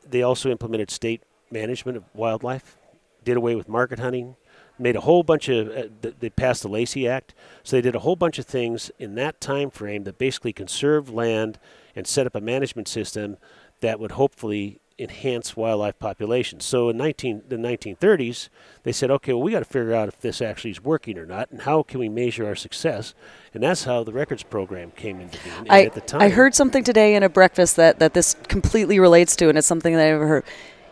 they 0.08 0.22
also 0.22 0.50
implemented 0.50 0.90
state 0.90 1.22
management 1.50 1.96
of 1.96 2.04
wildlife, 2.14 2.76
did 3.22 3.36
away 3.36 3.54
with 3.54 3.68
market 3.68 3.98
hunting, 3.98 4.36
made 4.78 4.96
a 4.96 5.00
whole 5.02 5.22
bunch 5.22 5.48
of. 5.48 5.68
Uh, 5.68 6.10
they 6.18 6.30
passed 6.30 6.62
the 6.62 6.68
Lacey 6.68 7.06
Act, 7.06 7.34
so 7.62 7.76
they 7.76 7.82
did 7.82 7.94
a 7.94 8.00
whole 8.00 8.16
bunch 8.16 8.38
of 8.38 8.46
things 8.46 8.90
in 8.98 9.14
that 9.16 9.40
time 9.40 9.70
frame 9.70 10.04
that 10.04 10.18
basically 10.18 10.52
conserved 10.52 11.10
land 11.10 11.58
and 11.94 12.06
set 12.06 12.26
up 12.26 12.34
a 12.34 12.40
management 12.40 12.88
system 12.88 13.36
that 13.80 14.00
would 14.00 14.12
hopefully 14.12 14.80
enhance 14.98 15.56
wildlife 15.56 15.98
populations. 15.98 16.64
So 16.64 16.88
in 16.88 16.96
19 16.96 17.42
the 17.48 17.56
1930s, 17.56 18.48
they 18.82 18.92
said, 18.92 19.10
okay, 19.10 19.32
well 19.32 19.42
we 19.42 19.52
got 19.52 19.58
to 19.58 19.64
figure 19.64 19.94
out 19.94 20.08
if 20.08 20.20
this 20.20 20.40
actually 20.40 20.70
is 20.70 20.82
working 20.82 21.18
or 21.18 21.26
not, 21.26 21.50
and 21.50 21.62
how 21.62 21.82
can 21.82 22.00
we 22.00 22.08
measure 22.08 22.46
our 22.46 22.54
success, 22.54 23.14
and 23.52 23.62
that's 23.62 23.84
how 23.84 24.04
the 24.04 24.12
records 24.12 24.42
program 24.42 24.90
came 24.92 25.20
into 25.20 25.38
being. 25.42 25.66
I, 25.68 25.84
at 25.84 25.94
the 25.94 26.00
time, 26.00 26.22
I 26.22 26.28
heard 26.30 26.54
something 26.54 26.84
today 26.84 27.14
in 27.14 27.22
a 27.22 27.28
breakfast 27.28 27.76
that, 27.76 27.98
that 27.98 28.14
this 28.14 28.36
completely 28.48 28.98
relates 28.98 29.36
to, 29.36 29.48
and 29.48 29.58
it's 29.58 29.66
something 29.66 29.94
that 29.94 30.06
I 30.06 30.10
never 30.10 30.26
heard. 30.26 30.44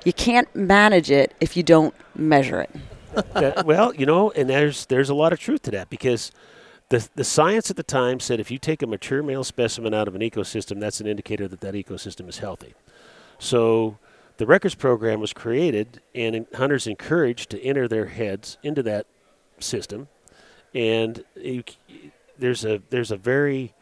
You 0.04 0.12
can't 0.12 0.54
manage 0.54 1.10
it 1.10 1.32
if 1.40 1.56
you 1.56 1.62
don't 1.62 1.94
measure 2.14 2.60
it. 2.60 2.70
that, 3.34 3.64
well, 3.64 3.94
you 3.94 4.06
know, 4.06 4.30
and 4.32 4.50
there's 4.50 4.86
there's 4.86 5.08
a 5.08 5.14
lot 5.14 5.32
of 5.32 5.38
truth 5.38 5.62
to 5.62 5.70
that 5.70 5.88
because 5.88 6.30
the 6.90 7.08
the 7.14 7.24
science 7.24 7.70
at 7.70 7.76
the 7.76 7.82
time 7.82 8.20
said 8.20 8.40
if 8.40 8.50
you 8.50 8.58
take 8.58 8.82
a 8.82 8.86
mature 8.86 9.22
male 9.22 9.44
specimen 9.44 9.94
out 9.94 10.08
of 10.08 10.14
an 10.14 10.20
ecosystem, 10.20 10.80
that's 10.80 11.00
an 11.00 11.06
indicator 11.06 11.48
that 11.48 11.60
that 11.60 11.74
ecosystem 11.74 12.28
is 12.28 12.38
healthy. 12.38 12.74
So 13.38 13.98
the 14.36 14.46
records 14.46 14.74
program 14.74 15.20
was 15.20 15.32
created, 15.32 16.00
and 16.14 16.46
hunters 16.54 16.86
encouraged 16.86 17.50
to 17.50 17.62
enter 17.62 17.86
their 17.86 18.06
heads 18.06 18.58
into 18.62 18.82
that 18.84 19.06
system, 19.58 20.08
and 20.74 21.24
there's 22.38 22.64
a 22.64 22.82
there's 22.90 23.10
a 23.10 23.16
very 23.16 23.72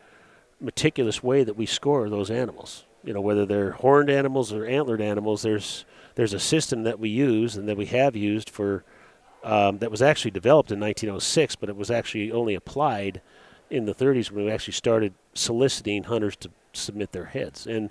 meticulous 0.60 1.22
way 1.22 1.42
that 1.42 1.56
we 1.56 1.66
score 1.66 2.08
those 2.08 2.30
animals. 2.30 2.84
You 3.02 3.12
know, 3.12 3.20
whether 3.20 3.46
they're 3.46 3.72
horned 3.72 4.10
animals 4.10 4.52
or 4.52 4.64
antlered 4.64 5.00
animals, 5.00 5.42
there's 5.42 5.84
there's 6.14 6.34
a 6.34 6.40
system 6.40 6.84
that 6.84 6.98
we 6.98 7.08
use 7.08 7.56
and 7.56 7.68
that 7.68 7.76
we 7.76 7.86
have 7.86 8.14
used 8.14 8.50
for 8.50 8.84
um, 9.42 9.78
that 9.78 9.90
was 9.90 10.02
actually 10.02 10.30
developed 10.30 10.70
in 10.70 10.78
1906, 10.78 11.56
but 11.56 11.68
it 11.68 11.76
was 11.76 11.90
actually 11.90 12.30
only 12.30 12.54
applied 12.54 13.20
in 13.70 13.86
the 13.86 13.94
30s 13.94 14.30
when 14.30 14.44
we 14.44 14.50
actually 14.50 14.74
started 14.74 15.14
soliciting 15.34 16.04
hunters 16.04 16.36
to 16.36 16.50
submit 16.72 17.12
their 17.12 17.24
heads. 17.24 17.66
And 17.66 17.90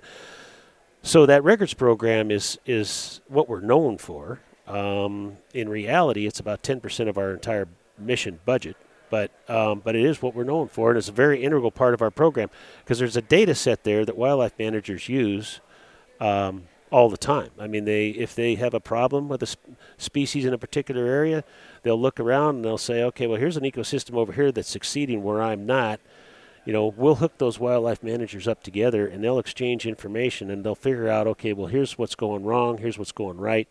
so 1.02 1.26
that 1.26 1.44
records 1.44 1.74
program 1.74 2.30
is 2.30 2.58
is 2.66 3.20
what 3.28 3.48
we're 3.48 3.60
known 3.60 3.98
for. 3.98 4.40
Um, 4.66 5.38
in 5.52 5.68
reality, 5.68 6.26
it's 6.26 6.38
about 6.38 6.62
10% 6.62 7.08
of 7.08 7.18
our 7.18 7.32
entire 7.32 7.66
mission 7.98 8.38
budget, 8.44 8.76
but 9.10 9.30
um, 9.48 9.80
but 9.84 9.96
it 9.96 10.04
is 10.04 10.22
what 10.22 10.34
we're 10.34 10.44
known 10.44 10.68
for, 10.68 10.90
and 10.90 10.98
it's 10.98 11.08
a 11.08 11.12
very 11.12 11.42
integral 11.42 11.70
part 11.70 11.94
of 11.94 12.02
our 12.02 12.10
program 12.10 12.48
because 12.84 12.98
there's 12.98 13.16
a 13.16 13.22
data 13.22 13.54
set 13.54 13.84
there 13.84 14.04
that 14.04 14.16
wildlife 14.16 14.58
managers 14.58 15.08
use. 15.08 15.60
Um, 16.20 16.68
all 16.92 17.08
the 17.08 17.16
time. 17.16 17.48
I 17.58 17.66
mean, 17.66 17.86
they 17.86 18.10
if 18.10 18.34
they 18.34 18.54
have 18.56 18.74
a 18.74 18.80
problem 18.80 19.28
with 19.28 19.42
a 19.42 19.46
sp- 19.48 19.74
species 19.96 20.44
in 20.44 20.52
a 20.52 20.58
particular 20.58 21.06
area, 21.06 21.42
they'll 21.82 22.00
look 22.00 22.20
around 22.20 22.56
and 22.56 22.64
they'll 22.64 22.78
say, 22.78 23.02
okay, 23.02 23.26
well, 23.26 23.40
here's 23.40 23.56
an 23.56 23.64
ecosystem 23.64 24.14
over 24.14 24.32
here 24.32 24.52
that's 24.52 24.68
succeeding 24.68 25.22
where 25.24 25.40
I'm 25.40 25.64
not. 25.64 25.98
You 26.64 26.72
know, 26.72 26.94
we'll 26.96 27.16
hook 27.16 27.38
those 27.38 27.58
wildlife 27.58 28.02
managers 28.02 28.46
up 28.46 28.62
together 28.62 29.06
and 29.06 29.22
they'll 29.22 29.38
exchange 29.38 29.86
information 29.86 30.50
and 30.50 30.64
they'll 30.64 30.74
figure 30.74 31.08
out, 31.08 31.26
okay, 31.26 31.52
well, 31.52 31.66
here's 31.66 31.98
what's 31.98 32.14
going 32.14 32.44
wrong, 32.44 32.78
here's 32.78 32.98
what's 32.98 33.12
going 33.12 33.38
right, 33.38 33.68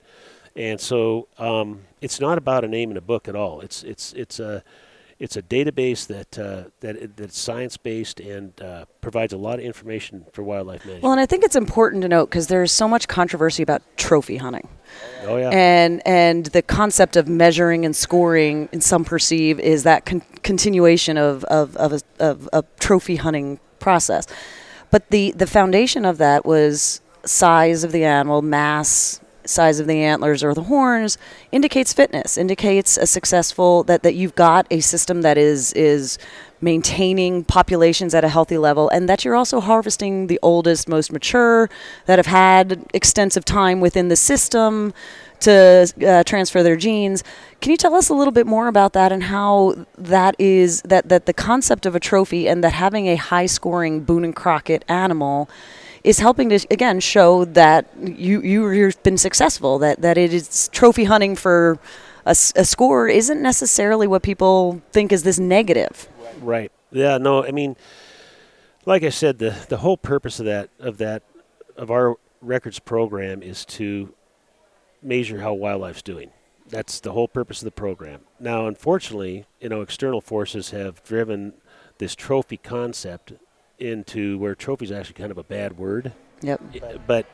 and 0.55 0.79
so 0.79 1.27
um, 1.37 1.83
it's 2.01 2.19
not 2.19 2.37
about 2.37 2.65
a 2.65 2.67
name 2.67 2.91
in 2.91 2.97
a 2.97 3.01
book 3.01 3.27
at 3.27 3.35
all. 3.35 3.61
It's 3.61 3.83
it's 3.83 4.11
it's 4.13 4.39
a 4.39 4.63
it's 5.21 5.37
a 5.37 5.41
database 5.43 6.07
that 6.07 6.39
uh, 6.39 6.63
that 6.79 7.15
that's 7.15 7.37
science 7.37 7.77
based 7.77 8.19
and 8.19 8.59
uh, 8.59 8.85
provides 9.01 9.33
a 9.33 9.37
lot 9.37 9.59
of 9.59 9.65
information 9.65 10.25
for 10.33 10.41
wildlife 10.41 10.83
management. 10.83 11.03
Well, 11.03 11.11
and 11.11 11.21
I 11.21 11.27
think 11.27 11.43
it's 11.43 11.55
important 11.55 12.01
to 12.01 12.07
note 12.07 12.31
because 12.31 12.47
there's 12.47 12.71
so 12.71 12.87
much 12.87 13.07
controversy 13.07 13.61
about 13.61 13.83
trophy 13.97 14.37
hunting. 14.37 14.67
oh 15.27 15.37
yeah. 15.37 15.49
and 15.51 16.01
and 16.07 16.47
the 16.47 16.63
concept 16.63 17.15
of 17.15 17.29
measuring 17.29 17.85
and 17.85 17.95
scoring 17.95 18.67
in 18.71 18.81
some 18.81 19.05
perceive 19.05 19.59
is 19.59 19.83
that 19.83 20.05
con- 20.07 20.23
continuation 20.41 21.17
of 21.17 21.43
of 21.45 21.77
of 21.77 21.93
a, 21.93 22.01
of 22.19 22.49
a 22.51 22.63
trophy 22.79 23.17
hunting 23.17 23.59
process 23.79 24.25
but 24.89 25.09
the 25.11 25.31
the 25.31 25.47
foundation 25.47 26.03
of 26.03 26.17
that 26.17 26.45
was 26.45 26.99
size 27.23 27.83
of 27.83 27.91
the 27.91 28.03
animal 28.03 28.41
mass 28.41 29.21
size 29.45 29.79
of 29.79 29.87
the 29.87 30.01
antlers 30.03 30.43
or 30.43 30.53
the 30.53 30.63
horns 30.63 31.17
indicates 31.51 31.93
fitness 31.93 32.37
indicates 32.37 32.97
a 32.97 33.05
successful 33.05 33.83
that 33.83 34.03
that 34.03 34.15
you've 34.15 34.35
got 34.35 34.65
a 34.71 34.79
system 34.79 35.21
that 35.21 35.37
is 35.37 35.73
is 35.73 36.17
maintaining 36.61 37.43
populations 37.43 38.13
at 38.13 38.23
a 38.23 38.29
healthy 38.29 38.57
level 38.57 38.87
and 38.89 39.09
that 39.09 39.25
you're 39.25 39.35
also 39.35 39.59
harvesting 39.59 40.27
the 40.27 40.39
oldest 40.43 40.87
most 40.87 41.11
mature 41.11 41.69
that 42.05 42.19
have 42.19 42.27
had 42.27 42.85
extensive 42.93 43.43
time 43.43 43.81
within 43.81 44.09
the 44.09 44.15
system 44.15 44.93
to 45.41 45.91
uh, 46.07 46.23
transfer 46.23 46.61
their 46.61 46.75
genes. 46.75 47.23
Can 47.61 47.71
you 47.71 47.77
tell 47.77 47.95
us 47.95 48.09
a 48.09 48.13
little 48.13 48.31
bit 48.31 48.45
more 48.45 48.67
about 48.67 48.93
that 48.93 49.11
and 49.11 49.23
how 49.23 49.85
that 49.97 50.35
is 50.39 50.81
that 50.83 51.09
that 51.09 51.25
the 51.25 51.33
concept 51.33 51.85
of 51.85 51.95
a 51.95 51.99
trophy 51.99 52.47
and 52.47 52.63
that 52.63 52.73
having 52.73 53.07
a 53.07 53.15
high 53.15 53.47
scoring 53.47 54.01
boone 54.01 54.23
and 54.23 54.35
crockett 54.35 54.85
animal 54.87 55.49
is 56.03 56.19
helping 56.19 56.49
to 56.49 56.59
again 56.71 56.99
show 56.99 57.45
that 57.45 57.87
you 57.99 58.41
you 58.41 58.69
you've 58.69 59.01
been 59.03 59.17
successful 59.17 59.79
that 59.79 60.01
that 60.01 60.17
it 60.17 60.33
is 60.33 60.69
trophy 60.69 61.03
hunting 61.05 61.35
for 61.35 61.79
a 62.25 62.35
score 62.35 63.07
isn't 63.07 63.41
necessarily 63.41 64.05
what 64.05 64.21
people 64.21 64.79
think 64.91 65.11
is 65.11 65.23
this 65.23 65.39
negative 65.39 66.07
Right. 66.41 66.71
Yeah. 66.91 67.17
No. 67.17 67.45
I 67.45 67.51
mean, 67.51 67.75
like 68.85 69.03
I 69.03 69.09
said, 69.09 69.39
the 69.39 69.55
the 69.69 69.77
whole 69.77 69.97
purpose 69.97 70.39
of 70.39 70.45
that 70.45 70.69
of 70.79 70.97
that 70.97 71.23
of 71.77 71.91
our 71.91 72.15
records 72.41 72.79
program 72.79 73.43
is 73.43 73.65
to 73.65 74.13
measure 75.01 75.39
how 75.41 75.53
wildlife's 75.53 76.01
doing. 76.01 76.31
That's 76.67 76.99
the 76.99 77.11
whole 77.11 77.27
purpose 77.27 77.59
of 77.61 77.65
the 77.65 77.71
program. 77.71 78.21
Now, 78.39 78.67
unfortunately, 78.67 79.45
you 79.59 79.69
know, 79.69 79.81
external 79.81 80.21
forces 80.21 80.71
have 80.71 81.03
driven 81.03 81.53
this 81.97 82.15
trophy 82.15 82.57
concept 82.57 83.33
into 83.81 84.37
where 84.37 84.55
trophy 84.55 84.85
is 84.85 84.91
actually 84.91 85.15
kind 85.15 85.31
of 85.31 85.37
a 85.37 85.43
bad 85.43 85.77
word. 85.77 86.13
Yep. 86.41 86.61
But 87.07 87.25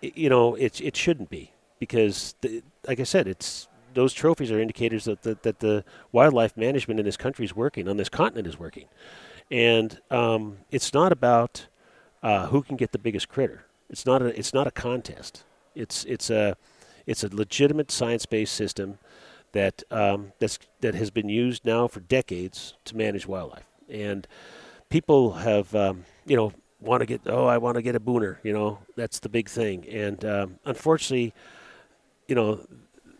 you 0.00 0.28
know, 0.28 0.54
it 0.54 0.80
it 0.80 0.96
shouldn't 0.96 1.30
be 1.30 1.52
because, 1.78 2.34
the, 2.40 2.62
like 2.86 3.00
I 3.00 3.04
said, 3.04 3.26
it's 3.28 3.68
those 3.94 4.12
trophies 4.12 4.50
are 4.50 4.60
indicators 4.60 5.04
that 5.04 5.22
the, 5.22 5.38
that 5.42 5.60
the 5.60 5.84
wildlife 6.12 6.56
management 6.56 6.98
in 7.00 7.06
this 7.06 7.16
country 7.16 7.44
is 7.44 7.54
working, 7.54 7.88
on 7.88 7.96
this 7.96 8.08
continent 8.08 8.46
is 8.46 8.58
working, 8.58 8.86
and 9.50 10.00
um, 10.10 10.58
it's 10.70 10.92
not 10.92 11.12
about 11.12 11.68
uh, 12.22 12.46
who 12.46 12.62
can 12.62 12.76
get 12.76 12.92
the 12.92 12.98
biggest 12.98 13.28
critter. 13.28 13.66
It's 13.88 14.06
not 14.06 14.22
a 14.22 14.38
it's 14.38 14.54
not 14.54 14.66
a 14.66 14.70
contest. 14.70 15.44
It's 15.74 16.04
it's 16.04 16.30
a 16.30 16.56
it's 17.06 17.22
a 17.22 17.28
legitimate 17.28 17.90
science-based 17.90 18.54
system 18.54 18.98
that 19.52 19.82
um, 19.90 20.32
that's 20.38 20.58
that 20.80 20.94
has 20.94 21.10
been 21.10 21.28
used 21.28 21.64
now 21.64 21.88
for 21.88 22.00
decades 22.00 22.74
to 22.86 22.96
manage 22.96 23.26
wildlife, 23.26 23.66
and 23.88 24.26
people 24.90 25.32
have 25.32 25.74
um, 25.74 26.04
you 26.26 26.36
know 26.36 26.52
want 26.80 27.00
to 27.00 27.06
get 27.06 27.22
oh 27.26 27.46
I 27.46 27.58
want 27.58 27.76
to 27.76 27.82
get 27.82 27.94
a 27.96 28.00
booner 28.00 28.38
you 28.42 28.52
know 28.52 28.78
that's 28.96 29.18
the 29.20 29.28
big 29.28 29.48
thing 29.48 29.88
and 29.88 30.24
um, 30.24 30.58
unfortunately 30.64 31.32
you 32.28 32.34
know 32.34 32.66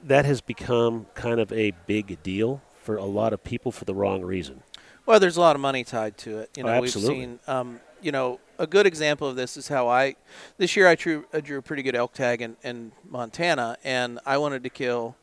that 0.03 0.25
has 0.27 0.41
become 0.41 1.07
kind 1.15 1.41
of 1.41 1.51
a 1.53 1.73
big 1.87 2.23
deal 2.23 2.61
for 2.83 2.97
a 2.97 3.05
lot 3.05 3.33
of 3.33 3.43
people 3.43 3.73
for 3.73 3.87
the 3.87 3.95
wrong 3.95 4.23
reason 4.23 4.63
Well, 5.07 5.19
there's 5.19 5.37
a 5.39 5.41
lot 5.41 5.57
of 5.57 5.61
money 5.63 5.85
tied 5.85 6.19
to 6.19 6.39
it. 6.41 6.51
You 6.57 6.65
Oh, 6.65 6.67
know, 6.67 6.81
we've 6.83 6.91
seen. 6.91 7.39
Um, 7.47 7.81
you 8.03 8.13
know, 8.13 8.39
a 8.59 8.67
good 8.67 8.85
example 8.87 9.27
of 9.29 9.37
this 9.37 9.57
is 9.57 9.69
how 9.69 9.89
I. 9.89 10.17
This 10.59 10.77
year, 10.77 10.87
I 10.87 10.95
drew, 10.95 11.25
I 11.33 11.41
drew 11.41 11.57
a 11.59 11.63
pretty 11.63 11.83
good 11.83 11.97
elk 11.97 12.13
tag 12.13 12.43
in, 12.43 12.57
in 12.63 12.93
Montana, 13.09 13.77
and 13.83 14.19
I 14.27 14.37
wanted 14.37 14.63
to 14.65 14.69
kill 14.71 15.17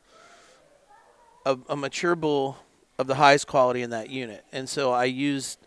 a, 1.45 1.57
a 1.69 1.75
mature 1.75 2.15
bull 2.15 2.57
of 2.97 3.05
the 3.07 3.15
highest 3.15 3.45
quality 3.47 3.81
in 3.83 3.91
that 3.91 4.09
unit, 4.09 4.43
and 4.51 4.67
so 4.67 4.91
I 4.91 5.05
used 5.05 5.59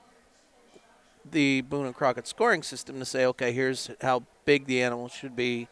the 1.30 1.62
Boone 1.62 1.86
and 1.86 1.94
Crockett 1.94 2.26
scoring 2.26 2.62
system 2.62 2.98
to 2.98 3.04
say, 3.04 3.26
okay, 3.26 3.52
here's 3.52 3.90
how 4.00 4.24
big 4.44 4.66
the 4.66 4.82
animal 4.82 5.08
should 5.08 5.36
be. 5.36 5.68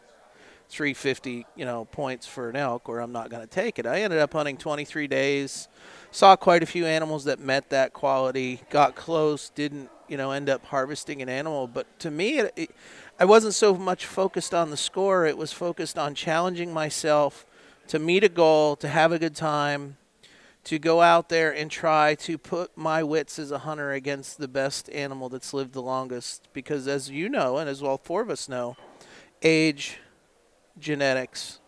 350, 0.69 1.45
you 1.55 1.65
know, 1.65 1.85
points 1.85 2.25
for 2.25 2.49
an 2.49 2.55
elk, 2.55 2.89
or 2.89 2.99
I'm 2.99 3.11
not 3.11 3.29
going 3.29 3.43
to 3.43 3.47
take 3.47 3.77
it. 3.77 3.85
I 3.85 4.01
ended 4.01 4.17
up 4.17 4.33
hunting 4.33 4.57
23 4.57 5.07
days, 5.07 5.67
saw 6.09 6.35
quite 6.35 6.63
a 6.63 6.65
few 6.65 6.87
animals 6.87 7.25
that 7.25 7.39
met 7.39 7.69
that 7.69 7.93
quality, 7.93 8.61
got 8.71 8.95
close, 8.95 9.49
didn't, 9.49 9.91
you 10.07 10.17
know, 10.17 10.31
end 10.31 10.49
up 10.49 10.65
harvesting 10.65 11.21
an 11.21 11.29
animal. 11.29 11.67
But 11.67 11.99
to 11.99 12.09
me, 12.09 12.39
it, 12.39 12.53
it, 12.55 12.71
I 13.19 13.25
wasn't 13.25 13.53
so 13.53 13.75
much 13.75 14.07
focused 14.07 14.53
on 14.55 14.71
the 14.71 14.77
score. 14.77 15.27
It 15.27 15.37
was 15.37 15.51
focused 15.51 15.99
on 15.99 16.15
challenging 16.15 16.73
myself 16.73 17.45
to 17.89 17.99
meet 17.99 18.23
a 18.23 18.29
goal, 18.29 18.75
to 18.77 18.87
have 18.87 19.11
a 19.11 19.19
good 19.19 19.35
time, 19.35 19.97
to 20.65 20.79
go 20.79 21.01
out 21.01 21.29
there 21.29 21.53
and 21.53 21.69
try 21.69 22.15
to 22.15 22.37
put 22.37 22.77
my 22.77 23.03
wits 23.03 23.37
as 23.37 23.51
a 23.51 23.59
hunter 23.59 23.91
against 23.91 24.37
the 24.37 24.47
best 24.47 24.89
animal 24.91 25.29
that's 25.29 25.53
lived 25.53 25.73
the 25.73 25.81
longest. 25.81 26.47
Because 26.53 26.87
as 26.87 27.09
you 27.09 27.29
know, 27.29 27.57
and 27.57 27.69
as 27.69 27.81
well 27.81 27.97
four 27.97 28.21
of 28.21 28.29
us 28.29 28.47
know, 28.47 28.77
age, 29.41 29.99
genetics, 30.79 31.59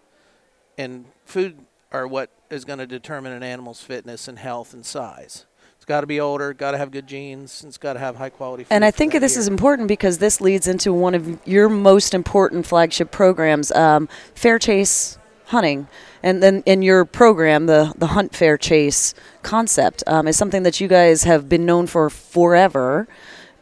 and 0.78 1.06
food 1.25 1.66
are 1.92 2.08
what 2.08 2.30
is 2.50 2.66
going 2.66 2.80
to 2.80 2.88
determine 2.88 3.32
an 3.32 3.44
animal's 3.44 3.82
fitness 3.82 4.28
and 4.28 4.40
health 4.40 4.74
and 4.74 4.86
size. 4.86 5.46
It's 5.75 5.86
got 5.86 6.02
to 6.02 6.08
be 6.08 6.20
older, 6.20 6.54
got 6.54 6.72
to 6.72 6.78
have 6.78 6.92
good 6.92 7.06
genes, 7.06 7.62
and 7.62 7.70
it's 7.70 7.78
got 7.78 7.94
to 7.94 8.00
have 8.00 8.16
high 8.16 8.30
quality 8.30 8.64
food. 8.64 8.74
And 8.74 8.84
I 8.84 8.92
think 8.92 9.14
this 9.14 9.36
year. 9.36 9.42
is 9.42 9.48
important 9.48 9.88
because 9.88 10.18
this 10.18 10.42
leads 10.42 10.68
into 10.68 10.92
one 10.94 11.14
of 11.14 11.48
your 11.48 11.70
most 11.70 12.14
important 12.14 12.66
flagship 12.66 13.12
programs, 13.12 13.72
um, 13.74 14.10
Fair 14.34 14.58
Chase 14.58 15.18
Hunting. 15.48 15.88
And 16.24 16.42
then 16.42 16.64
in 16.66 16.82
your 16.82 17.06
program, 17.06 17.68
the, 17.68 17.94
the 17.98 18.08
Hunt 18.08 18.36
Fair 18.36 18.58
Chase 18.58 19.14
concept 19.44 20.04
um, 20.08 20.28
is 20.28 20.36
something 20.38 20.64
that 20.64 20.80
you 20.82 20.88
guys 20.88 21.24
have 21.24 21.48
been 21.48 21.66
known 21.66 21.86
for 21.88 22.10
forever 22.10 23.08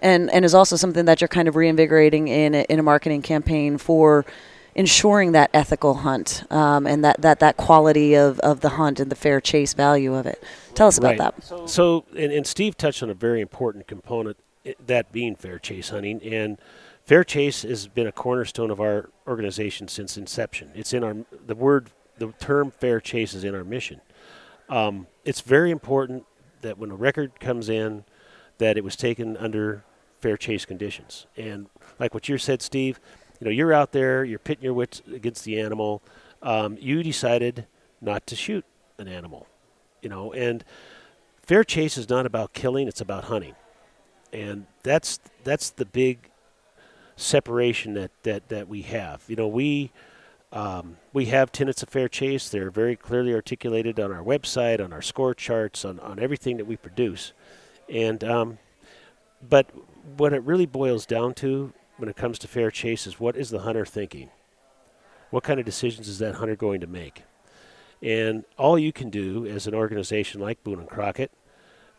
and, 0.01 0.29
and 0.31 0.45
is 0.45 0.53
also 0.53 0.75
something 0.75 1.05
that 1.05 1.19
you're 1.21 1.27
kind 1.27 1.47
of 1.47 1.55
reinvigorating 1.55 2.27
in 2.27 2.55
a, 2.55 2.63
in 2.69 2.79
a 2.79 2.83
marketing 2.83 3.21
campaign 3.21 3.77
for 3.77 4.25
ensuring 4.75 5.33
that 5.33 5.49
ethical 5.53 5.93
hunt 5.95 6.43
um, 6.51 6.87
and 6.87 7.03
that, 7.03 7.21
that, 7.21 7.39
that 7.39 7.57
quality 7.57 8.15
of, 8.15 8.39
of 8.39 8.61
the 8.61 8.69
hunt 8.69 8.99
and 8.99 9.11
the 9.11 9.15
fair 9.15 9.39
chase 9.39 9.73
value 9.73 10.15
of 10.15 10.25
it. 10.25 10.41
Tell 10.73 10.87
us 10.87 10.97
about 10.97 11.19
Right. 11.19 11.35
that. 11.37 11.69
So, 11.69 12.05
and, 12.17 12.31
and 12.31 12.47
Steve 12.47 12.75
touched 12.77 13.03
on 13.03 13.09
a 13.09 13.13
very 13.13 13.41
important 13.41 13.87
component, 13.87 14.37
that 14.85 15.11
being 15.11 15.35
fair 15.35 15.59
chase 15.59 15.89
hunting. 15.89 16.21
And 16.23 16.57
fair 17.05 17.23
chase 17.23 17.63
has 17.63 17.87
been 17.87 18.07
a 18.07 18.11
cornerstone 18.11 18.71
of 18.71 18.79
our 18.79 19.09
organization 19.27 19.87
since 19.87 20.17
inception. 20.17 20.71
It's 20.73 20.93
in 20.93 21.03
our, 21.03 21.15
the 21.45 21.55
word, 21.55 21.89
the 22.17 22.31
term 22.39 22.71
fair 22.71 22.99
chase 22.99 23.33
is 23.33 23.43
in 23.43 23.55
our 23.55 23.63
mission. 23.63 24.01
Um, 24.69 25.07
it's 25.25 25.41
very 25.41 25.71
important 25.71 26.25
that 26.61 26.77
when 26.77 26.91
a 26.91 26.95
record 26.95 27.39
comes 27.39 27.69
in, 27.69 28.05
that 28.57 28.77
it 28.77 28.83
was 28.83 28.95
taken 28.95 29.35
under 29.37 29.83
fair 30.19 30.37
chase 30.37 30.65
conditions. 30.65 31.25
And 31.35 31.67
like 31.99 32.13
what 32.13 32.29
you 32.29 32.37
said, 32.37 32.61
Steve, 32.61 32.99
you 33.39 33.45
know, 33.45 33.51
you're 33.51 33.73
out 33.73 33.91
there, 33.91 34.23
you're 34.23 34.39
pitting 34.39 34.63
your 34.63 34.73
wits 34.73 35.01
against 35.13 35.43
the 35.43 35.59
animal. 35.59 36.01
Um, 36.41 36.77
you 36.79 37.03
decided 37.03 37.67
not 37.99 38.25
to 38.27 38.35
shoot 38.35 38.65
an 38.97 39.07
animal, 39.07 39.47
you 40.01 40.09
know, 40.09 40.31
and 40.33 40.63
fair 41.41 41.63
chase 41.63 41.97
is 41.97 42.09
not 42.09 42.25
about 42.25 42.53
killing; 42.53 42.87
it's 42.87 43.01
about 43.01 43.25
hunting, 43.25 43.55
and 44.31 44.65
that's 44.83 45.19
that's 45.43 45.69
the 45.71 45.85
big 45.85 46.29
separation 47.23 47.93
that 47.95 48.11
that 48.23 48.49
that 48.49 48.67
we 48.67 48.83
have. 48.83 49.23
You 49.27 49.35
know, 49.35 49.47
we. 49.47 49.91
Um, 50.51 50.97
we 51.13 51.25
have 51.25 51.51
tenets 51.51 51.81
of 51.81 51.89
fair 51.89 52.07
chase. 52.07 52.47
They're 52.47 52.69
very 52.69 52.95
clearly 52.95 53.33
articulated 53.33 53.99
on 53.99 54.11
our 54.11 54.21
website, 54.21 54.79
on 54.79 54.93
our 54.93 55.01
score 55.01 55.33
charts, 55.33 55.83
on, 55.83 55.99
on 55.99 56.19
everything 56.19 56.57
that 56.57 56.65
we 56.65 56.77
produce. 56.77 57.33
And 57.89 58.23
um, 58.23 58.59
but 59.49 59.71
what 60.15 60.31
it 60.31 60.43
really 60.43 60.67
boils 60.67 61.07
down 61.07 61.33
to 61.35 61.73
when 61.97 62.09
it 62.09 62.15
comes 62.15 62.39
to 62.39 62.47
fair 62.47 62.71
chase 62.71 63.07
is 63.07 63.19
what 63.19 63.35
is 63.35 63.49
the 63.49 63.59
hunter 63.59 63.85
thinking? 63.85 64.29
What 65.29 65.43
kind 65.43 65.59
of 65.59 65.65
decisions 65.65 66.07
is 66.07 66.19
that 66.19 66.35
hunter 66.35 66.55
going 66.55 66.81
to 66.81 66.87
make? 66.87 67.23
And 68.01 68.43
all 68.57 68.77
you 68.77 68.91
can 68.91 69.09
do 69.09 69.45
as 69.47 69.65
an 69.65 69.73
organization 69.73 70.41
like 70.41 70.63
Boone 70.63 70.79
and 70.79 70.89
Crockett 70.89 71.31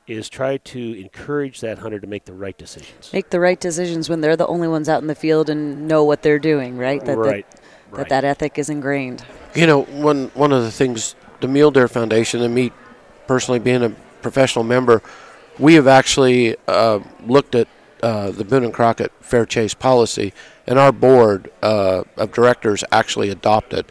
is 0.06 0.28
try 0.28 0.58
to 0.58 1.00
encourage 1.00 1.60
that 1.60 1.78
hunter 1.78 1.98
to 1.98 2.06
make 2.06 2.24
the 2.24 2.32
right 2.32 2.56
decisions. 2.58 3.10
Make 3.12 3.30
the 3.30 3.40
right 3.40 3.58
decisions 3.58 4.08
when 4.08 4.20
they're 4.20 4.36
the 4.36 4.46
only 4.46 4.68
ones 4.68 4.88
out 4.88 5.00
in 5.00 5.06
the 5.06 5.14
field 5.14 5.48
and 5.48 5.88
know 5.88 6.04
what 6.04 6.22
they're 6.22 6.38
doing, 6.38 6.76
right? 6.76 7.00
That, 7.00 7.16
that- 7.16 7.18
right. 7.18 7.46
that 7.92 8.08
that 8.10 8.24
ethic 8.24 8.58
is 8.58 8.68
ingrained. 8.68 9.24
You 9.54 9.66
know, 9.66 9.82
one 9.82 10.30
one 10.34 10.52
of 10.52 10.62
the 10.62 10.70
things 10.70 11.14
the 11.40 11.48
Mule 11.48 11.70
Deer 11.70 11.88
Foundation 11.88 12.42
and 12.42 12.54
me 12.54 12.72
personally 13.26 13.58
being 13.58 13.82
a 13.82 13.90
professional 14.20 14.64
member, 14.64 15.02
we 15.58 15.74
have 15.74 15.86
actually 15.86 16.56
uh, 16.68 17.00
looked 17.26 17.54
at 17.54 17.68
uh, 18.02 18.30
the 18.30 18.44
Boone 18.44 18.64
and 18.64 18.74
Crockett 18.74 19.12
Fair 19.20 19.46
Chase 19.46 19.74
policy, 19.74 20.32
and 20.66 20.78
our 20.78 20.92
board 20.92 21.50
uh, 21.62 22.04
of 22.16 22.32
directors 22.32 22.84
actually 22.92 23.30
adopted 23.30 23.86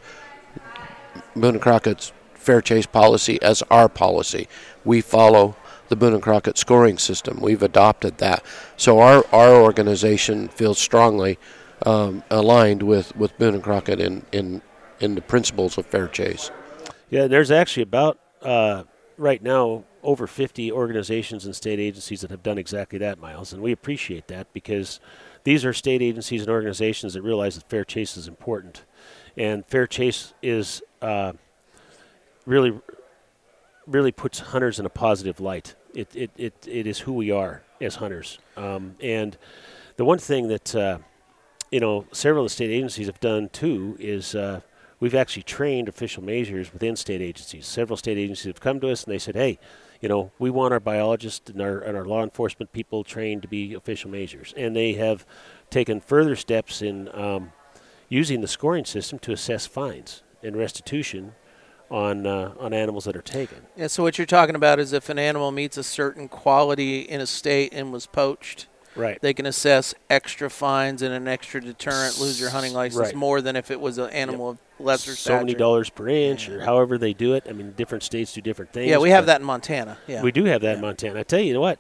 Boone 1.36 1.56
and 1.56 1.62
Crockett's 1.62 2.12
Fair 2.36 2.62
Chase 2.62 2.86
policy 2.86 3.42
as 3.42 3.64
our 3.72 3.90
policy. 3.90 4.48
We 4.84 5.02
follow 5.02 5.56
the 5.90 5.96
Boone 5.96 6.14
and 6.14 6.24
Crockett 6.24 6.58
scoring 6.58 6.98
system. 6.98 7.40
We've 7.42 7.64
adopted 7.64 8.18
that, 8.20 8.44
so 8.78 9.00
our 9.00 9.26
our 9.32 9.54
organization 9.56 10.48
feels 10.48 10.80
strongly 10.80 11.38
um, 11.86 12.24
aligned 12.30 12.84
with, 12.84 13.16
with 13.16 13.38
Boone 13.38 13.56
and 13.56 13.64
Crockett 13.64 14.00
in, 14.00 14.26
in 14.32 14.62
in 15.00 15.16
the 15.16 15.22
principles 15.22 15.78
of 15.78 15.86
fair 15.86 16.08
chase. 16.08 16.52
Yeah, 17.10 17.28
there's 17.28 17.52
actually 17.52 17.84
about 17.84 18.20
uh, 18.42 18.84
right 19.18 19.42
now 19.42 19.84
over 20.02 20.28
50 20.28 20.72
organizations 20.72 21.46
and 21.46 21.56
state 21.56 21.80
agencies 21.80 22.22
that 22.22 22.32
have 22.32 22.44
done 22.44 22.58
exactly 22.58 23.00
that, 23.00 23.20
Miles, 23.20 23.54
and 23.54 23.62
we 23.62 23.72
appreciate 23.72 24.28
that 24.28 24.52
because 24.54 25.00
these 25.44 25.66
are 25.66 25.74
state 25.74 26.02
agencies 26.02 26.42
and 26.42 26.50
organizations 26.50 27.14
that 27.14 27.22
realize 27.22 27.56
that 27.56 27.70
fair 27.70 27.86
chase 27.86 28.18
is 28.18 28.28
important, 28.28 28.84
and 29.38 29.66
fair 29.66 29.88
chase 29.88 30.34
is 30.42 30.82
uh, 31.02 31.34
really 32.46 32.74
really 33.88 34.12
puts 34.12 34.40
hunters 34.40 34.80
in 34.80 34.86
a 34.86 34.90
positive 34.90 35.40
light. 35.40 35.76
It 35.94 36.10
it, 36.16 36.32
it, 36.38 36.68
it 36.68 36.88
is 36.88 37.00
who 37.00 37.14
we 37.14 37.32
are 37.32 37.64
as 37.82 37.96
hunters, 37.96 38.40
um, 38.58 38.96
and 39.02 39.38
the 39.98 40.06
one 40.06 40.20
thing 40.20 40.48
that 40.48 40.76
uh, 40.76 41.00
you 41.72 41.80
know 41.80 42.06
several 42.12 42.44
of 42.44 42.50
the 42.50 42.54
state 42.54 42.72
agencies 42.72 43.08
have 43.08 43.20
done 43.20 43.50
too 43.50 43.96
is 44.00 44.36
uh, 44.36 44.62
we've 45.00 45.16
actually 45.16 45.44
trained 45.44 45.88
official 45.88 46.24
measures 46.24 46.74
within 46.74 46.96
state 46.96 47.22
agencies. 47.22 47.66
Several 47.66 47.98
state 47.98 48.18
agencies 48.18 48.48
have 48.48 48.60
come 48.60 48.80
to 48.80 48.90
us 48.90 49.04
and 49.04 49.14
they 49.14 49.20
said, 49.20 49.36
"Hey, 49.36 49.60
you 50.02 50.10
know, 50.10 50.32
we 50.40 50.50
want 50.50 50.74
our 50.74 50.80
biologists 50.80 51.50
and 51.50 51.62
our 51.62 51.80
and 51.80 51.96
our 51.96 52.06
law 52.06 52.24
enforcement 52.24 52.72
people 52.74 53.04
trained 53.04 53.42
to 53.44 53.48
be 53.48 53.74
official 53.74 54.10
measures," 54.10 54.54
and 54.58 54.76
they 54.76 54.94
have 54.94 55.26
taken 55.70 56.00
further 56.00 56.36
steps 56.36 56.82
in 56.82 57.10
um, 57.14 57.52
using 58.10 58.42
the 58.42 58.48
scoring 58.48 58.86
system 58.86 59.20
to 59.20 59.32
assess 59.32 59.66
fines 59.66 60.24
and 60.42 60.56
restitution 60.56 61.34
on 61.92 62.26
uh, 62.26 62.54
on 62.60 62.74
animals 62.74 63.06
that 63.06 63.16
are 63.16 63.22
taken. 63.22 63.58
Yeah, 63.76 63.88
so 63.88 64.04
what 64.04 64.18
you're 64.18 64.26
talking 64.28 64.56
about 64.56 64.80
is 64.80 64.94
if 64.94 65.10
an 65.10 65.20
animal 65.20 65.52
meets 65.52 65.78
a 65.78 65.84
certain 65.84 66.28
quality 66.28 67.02
in 67.02 67.22
a 67.22 67.28
state 67.28 67.74
and 67.74 67.92
was 67.94 68.06
poached, 68.06 68.68
Right. 68.96 69.20
they 69.22 69.34
can 69.34 69.46
assess 69.48 69.94
extra 70.10 70.50
fines 70.50 71.02
and 71.02 71.14
an 71.14 71.28
extra 71.28 71.60
deterrent, 71.62 72.20
lose 72.20 72.40
your 72.40 72.52
hunting 72.52 72.74
license 72.74 73.08
Right. 73.08 73.16
more 73.16 73.42
than 73.42 73.56
if 73.56 73.72
it 73.72 73.80
was 73.82 73.98
an 73.98 74.10
animal 74.12 74.52
of 74.52 74.58
lesser 74.80 75.16
so 75.16 75.38
many 75.38 75.54
dollars 75.56 75.90
per 75.90 76.08
inch, 76.08 76.48
or 76.50 76.62
however 76.62 76.98
they 76.98 77.14
do 77.14 77.34
it. 77.34 77.46
I 77.50 77.54
mean, 77.54 77.74
different 77.76 78.04
states 78.04 78.34
do 78.34 78.42
different 78.42 78.72
things. 78.72 78.90
Yeah, 78.90 78.98
we 79.00 79.10
have 79.10 79.26
that 79.28 79.40
in 79.42 79.46
Montana. 79.48 79.98
Yeah. 80.08 80.22
We 80.22 80.32
do 80.32 80.46
have 80.46 80.62
that 80.62 80.76
in 80.76 80.82
Montana. 80.82 81.20
I 81.20 81.24
tell 81.24 81.40
you 81.40 81.60
what, 81.60 81.80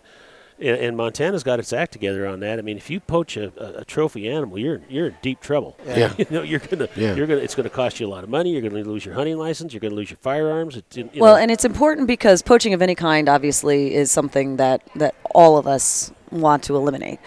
and, 0.64 0.78
and 0.80 0.98
Montana's 0.98 1.44
got 1.44 1.60
its 1.60 1.72
act 1.74 1.92
together 1.92 2.26
on 2.26 2.40
that. 2.40 2.58
I 2.58 2.62
mean, 2.62 2.78
if 2.78 2.90
you 2.90 3.00
poach 3.00 3.38
a, 3.38 3.52
a, 3.58 3.82
a 3.82 3.86
trophy 3.86 4.28
animal, 4.30 4.58
you're 4.58 4.82
you're 4.90 5.08
in 5.08 5.16
deep 5.22 5.42
trouble. 5.42 5.78
Yeah. 5.86 6.14
you 6.18 6.26
know, 6.32 6.42
you're 6.42 6.60
gonna 6.60 6.88
Yeah. 6.96 7.14
you're 7.16 7.28
gonna 7.28 7.42
it's 7.42 7.54
gonna 7.56 7.70
cost 7.70 8.00
you 8.00 8.08
a 8.08 8.10
lot 8.10 8.24
of 8.24 8.30
money. 8.30 8.52
You're 8.52 8.62
gonna 8.68 8.84
lose 8.84 9.06
your 9.06 9.14
hunting 9.16 9.38
license. 9.38 9.74
You're 9.74 9.82
gonna 9.82 9.94
lose 9.96 10.10
your 10.10 10.18
firearms. 10.22 10.78
It's, 10.78 10.98
you 10.98 11.10
Well, 11.18 11.36
know, 11.36 11.42
and 11.42 11.52
it's 11.52 11.66
important 11.66 12.08
because 12.08 12.42
poaching 12.42 12.74
of 12.74 12.82
any 12.82 12.96
kind 12.96 13.30
obviously 13.30 13.94
is 13.94 14.12
something 14.12 14.58
that, 14.58 14.82
that 14.96 15.14
all 15.36 15.58
of 15.58 15.68
us 15.68 16.12
want 16.32 16.64
to 16.64 16.76
eliminate. 16.76 17.20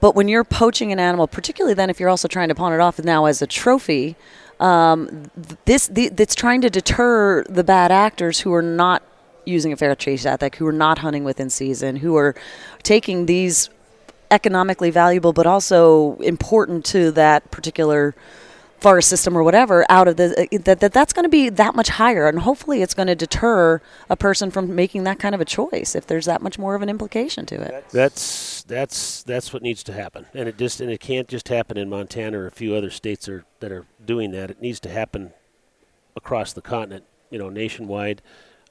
But 0.00 0.14
when 0.14 0.28
you're 0.28 0.44
poaching 0.44 0.92
an 0.92 1.00
animal, 1.00 1.26
particularly 1.26 1.74
then 1.74 1.88
if 1.90 1.98
you're 1.98 2.10
also 2.10 2.28
trying 2.28 2.48
to 2.48 2.54
pawn 2.54 2.72
it 2.72 2.80
off 2.80 2.98
now 3.02 3.24
as 3.24 3.40
a 3.42 3.46
trophy, 3.46 4.16
um, 4.60 5.30
this 5.64 5.88
the, 5.88 6.10
that's 6.10 6.34
trying 6.34 6.60
to 6.60 6.70
deter 6.70 7.42
the 7.44 7.64
bad 7.64 7.90
actors 7.90 8.40
who 8.40 8.52
are 8.52 8.62
not 8.62 9.02
using 9.44 9.72
a 9.72 9.76
fair 9.76 9.94
chase 9.94 10.26
ethic, 10.26 10.56
who 10.56 10.66
are 10.66 10.72
not 10.72 10.98
hunting 10.98 11.24
within 11.24 11.50
season, 11.50 11.96
who 11.96 12.16
are 12.16 12.34
taking 12.82 13.26
these 13.26 13.70
economically 14.30 14.90
valuable 14.90 15.32
but 15.32 15.46
also 15.46 16.16
important 16.16 16.84
to 16.84 17.10
that 17.12 17.50
particular 17.50 18.14
forest 18.80 19.08
system 19.08 19.36
or 19.36 19.44
whatever 19.44 19.86
out 19.88 20.08
of 20.08 20.16
the 20.16 20.48
uh, 20.52 20.58
that, 20.64 20.80
that 20.80 20.92
that's 20.92 21.12
going 21.12 21.22
to 21.22 21.28
be 21.28 21.48
that 21.50 21.74
much 21.74 21.88
higher 21.90 22.26
and 22.26 22.40
hopefully 22.40 22.82
it's 22.82 22.94
going 22.94 23.06
to 23.06 23.14
deter 23.14 23.80
a 24.08 24.16
person 24.16 24.50
from 24.50 24.74
making 24.74 25.04
that 25.04 25.18
kind 25.18 25.34
of 25.34 25.40
a 25.40 25.44
choice 25.44 25.94
if 25.94 26.06
there's 26.06 26.24
that 26.24 26.42
much 26.42 26.58
more 26.58 26.74
of 26.74 26.82
an 26.82 26.88
implication 26.88 27.46
to 27.46 27.54
it 27.60 27.84
that's 27.92 28.54
that's 28.66 29.22
that's 29.22 29.52
what 29.52 29.62
needs 29.62 29.82
to 29.84 29.92
happen, 29.92 30.26
and 30.34 30.48
it 30.48 30.56
just 30.56 30.80
and 30.80 30.90
it 30.90 31.00
can't 31.00 31.28
just 31.28 31.48
happen 31.48 31.76
in 31.76 31.88
Montana 31.88 32.38
or 32.38 32.46
a 32.46 32.50
few 32.50 32.74
other 32.74 32.90
states 32.90 33.28
are, 33.28 33.44
that 33.60 33.70
are 33.70 33.86
doing 34.04 34.30
that. 34.32 34.50
It 34.50 34.60
needs 34.60 34.80
to 34.80 34.88
happen 34.88 35.32
across 36.16 36.52
the 36.52 36.62
continent, 36.62 37.04
you 37.30 37.38
know, 37.38 37.48
nationwide. 37.48 38.22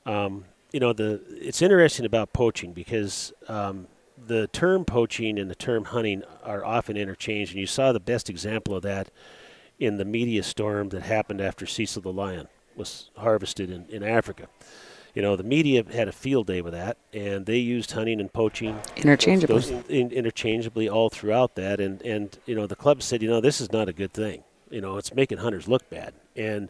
Um, 0.06 0.46
you 0.74 0.80
know, 0.80 0.92
the 0.92 1.22
it's 1.30 1.62
interesting 1.62 2.06
about 2.06 2.34
poaching 2.34 2.74
because 2.74 3.32
um, 3.48 3.88
the 4.28 4.48
term 4.48 4.84
poaching 4.84 5.40
and 5.40 5.50
the 5.50 5.56
term 5.56 5.86
hunting 5.86 6.24
are 6.44 6.66
often 6.66 6.98
interchanged, 6.98 7.52
and 7.52 7.62
you 7.62 7.68
saw 7.68 7.94
the 7.94 8.00
best 8.00 8.30
example 8.30 8.76
of 8.76 8.82
that 8.82 9.10
in 9.80 9.98
the 9.98 10.06
media 10.06 10.44
storm 10.44 10.90
that 10.90 11.04
happened 11.04 11.40
after 11.40 11.66
Cecil 11.66 12.02
the 12.02 12.12
lion 12.12 12.48
was 12.76 13.12
harvested 13.18 13.70
in, 13.70 13.86
in 13.90 14.04
Africa. 14.04 14.48
You 15.14 15.22
know, 15.22 15.36
the 15.36 15.44
media 15.44 15.84
had 15.92 16.08
a 16.08 16.12
field 16.12 16.48
day 16.48 16.62
with 16.62 16.74
that, 16.74 16.98
and 17.14 17.46
they 17.46 17.58
used 17.58 17.92
hunting 17.92 18.20
and 18.20 18.34
poaching 18.34 18.80
interchangeably 18.96 19.54
those 19.56 19.70
in, 19.88 20.12
interchangeably 20.12 20.90
all 20.90 21.10
throughout 21.10 21.54
that. 21.54 21.80
And, 21.80 22.02
and, 22.02 22.36
you 22.48 22.56
know, 22.56 22.66
the 22.66 22.76
club 22.76 23.04
said, 23.04 23.22
you 23.22 23.30
know, 23.30 23.40
this 23.40 23.62
is 23.62 23.72
not 23.72 23.88
a 23.88 23.94
good 23.94 24.12
thing. 24.12 24.44
You 24.72 24.82
know, 24.82 24.98
it's 24.98 25.14
making 25.14 25.38
hunters 25.38 25.68
look 25.68 25.88
bad. 25.92 26.16
And 26.36 26.70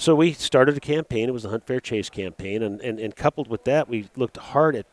so 0.00 0.14
we 0.14 0.32
started 0.32 0.78
a 0.78 0.80
campaign. 0.80 1.28
It 1.28 1.32
was 1.32 1.42
the 1.42 1.50
Hunt 1.50 1.66
Fair 1.66 1.78
Chase 1.78 2.08
campaign. 2.08 2.62
And, 2.62 2.80
and, 2.80 2.98
and 2.98 3.14
coupled 3.14 3.48
with 3.48 3.64
that, 3.64 3.86
we 3.86 4.08
looked 4.16 4.38
hard 4.38 4.74
at, 4.74 4.86